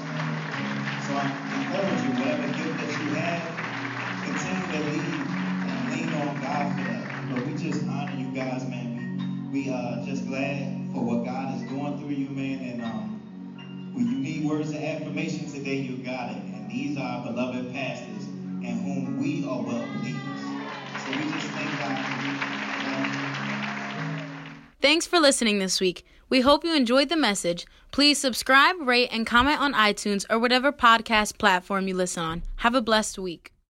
So 1.07 1.13
I 1.17 1.25
encourage 1.57 2.03
you, 2.03 2.11
whatever 2.21 2.45
gift 2.55 2.77
that 2.77 3.01
you 3.01 3.09
have, 3.17 3.43
continue 4.23 4.67
to 4.71 4.79
lead 4.91 5.19
and 5.67 5.91
lean 5.91 6.13
on 6.21 6.41
God 6.41 6.67
for 6.77 6.83
that. 6.83 7.29
But 7.29 7.45
we 7.45 7.53
just 7.53 7.81
honor 7.87 8.13
you 8.19 8.27
guys, 8.35 8.65
man. 8.65 9.49
We, 9.51 9.61
we 9.63 9.69
are 9.69 9.97
just 9.97 10.25
glad 10.27 10.67
for 10.93 11.01
what 11.01 11.23
God 11.23 11.55
is 11.55 11.61
doing 11.63 11.97
through 11.97 12.09
you, 12.09 12.29
man. 12.29 12.61
And 12.61 12.81
um, 12.81 13.91
when 13.93 14.07
you 14.07 14.19
need 14.19 14.43
words 14.45 14.71
of 14.71 14.77
affirmation 14.77 15.47
today, 15.47 15.75
you 15.75 15.95
got 15.97 16.29
it. 16.29 16.50
These 16.71 16.97
are 16.97 17.23
beloved 17.25 17.73
pastors 17.73 18.11
whom 18.81 19.21
we 19.21 19.45
are 19.45 19.61
well 19.61 19.87
pleased. 19.99 20.17
So 21.03 21.11
we 21.11 21.31
just 21.31 21.47
thank 21.47 21.79
God. 21.79 22.05
Thanks 24.81 25.05
for 25.05 25.19
listening 25.19 25.59
this 25.59 25.79
week. 25.79 26.05
We 26.29 26.41
hope 26.41 26.63
you 26.63 26.75
enjoyed 26.75 27.09
the 27.09 27.17
message. 27.17 27.65
Please 27.91 28.17
subscribe, 28.17 28.75
rate, 28.79 29.09
and 29.11 29.27
comment 29.27 29.59
on 29.59 29.73
iTunes 29.73 30.25
or 30.29 30.39
whatever 30.39 30.71
podcast 30.71 31.37
platform 31.37 31.87
you 31.87 31.95
listen 31.95 32.23
on. 32.23 32.43
Have 32.57 32.73
a 32.73 32.81
blessed 32.81 33.19
week. 33.19 33.51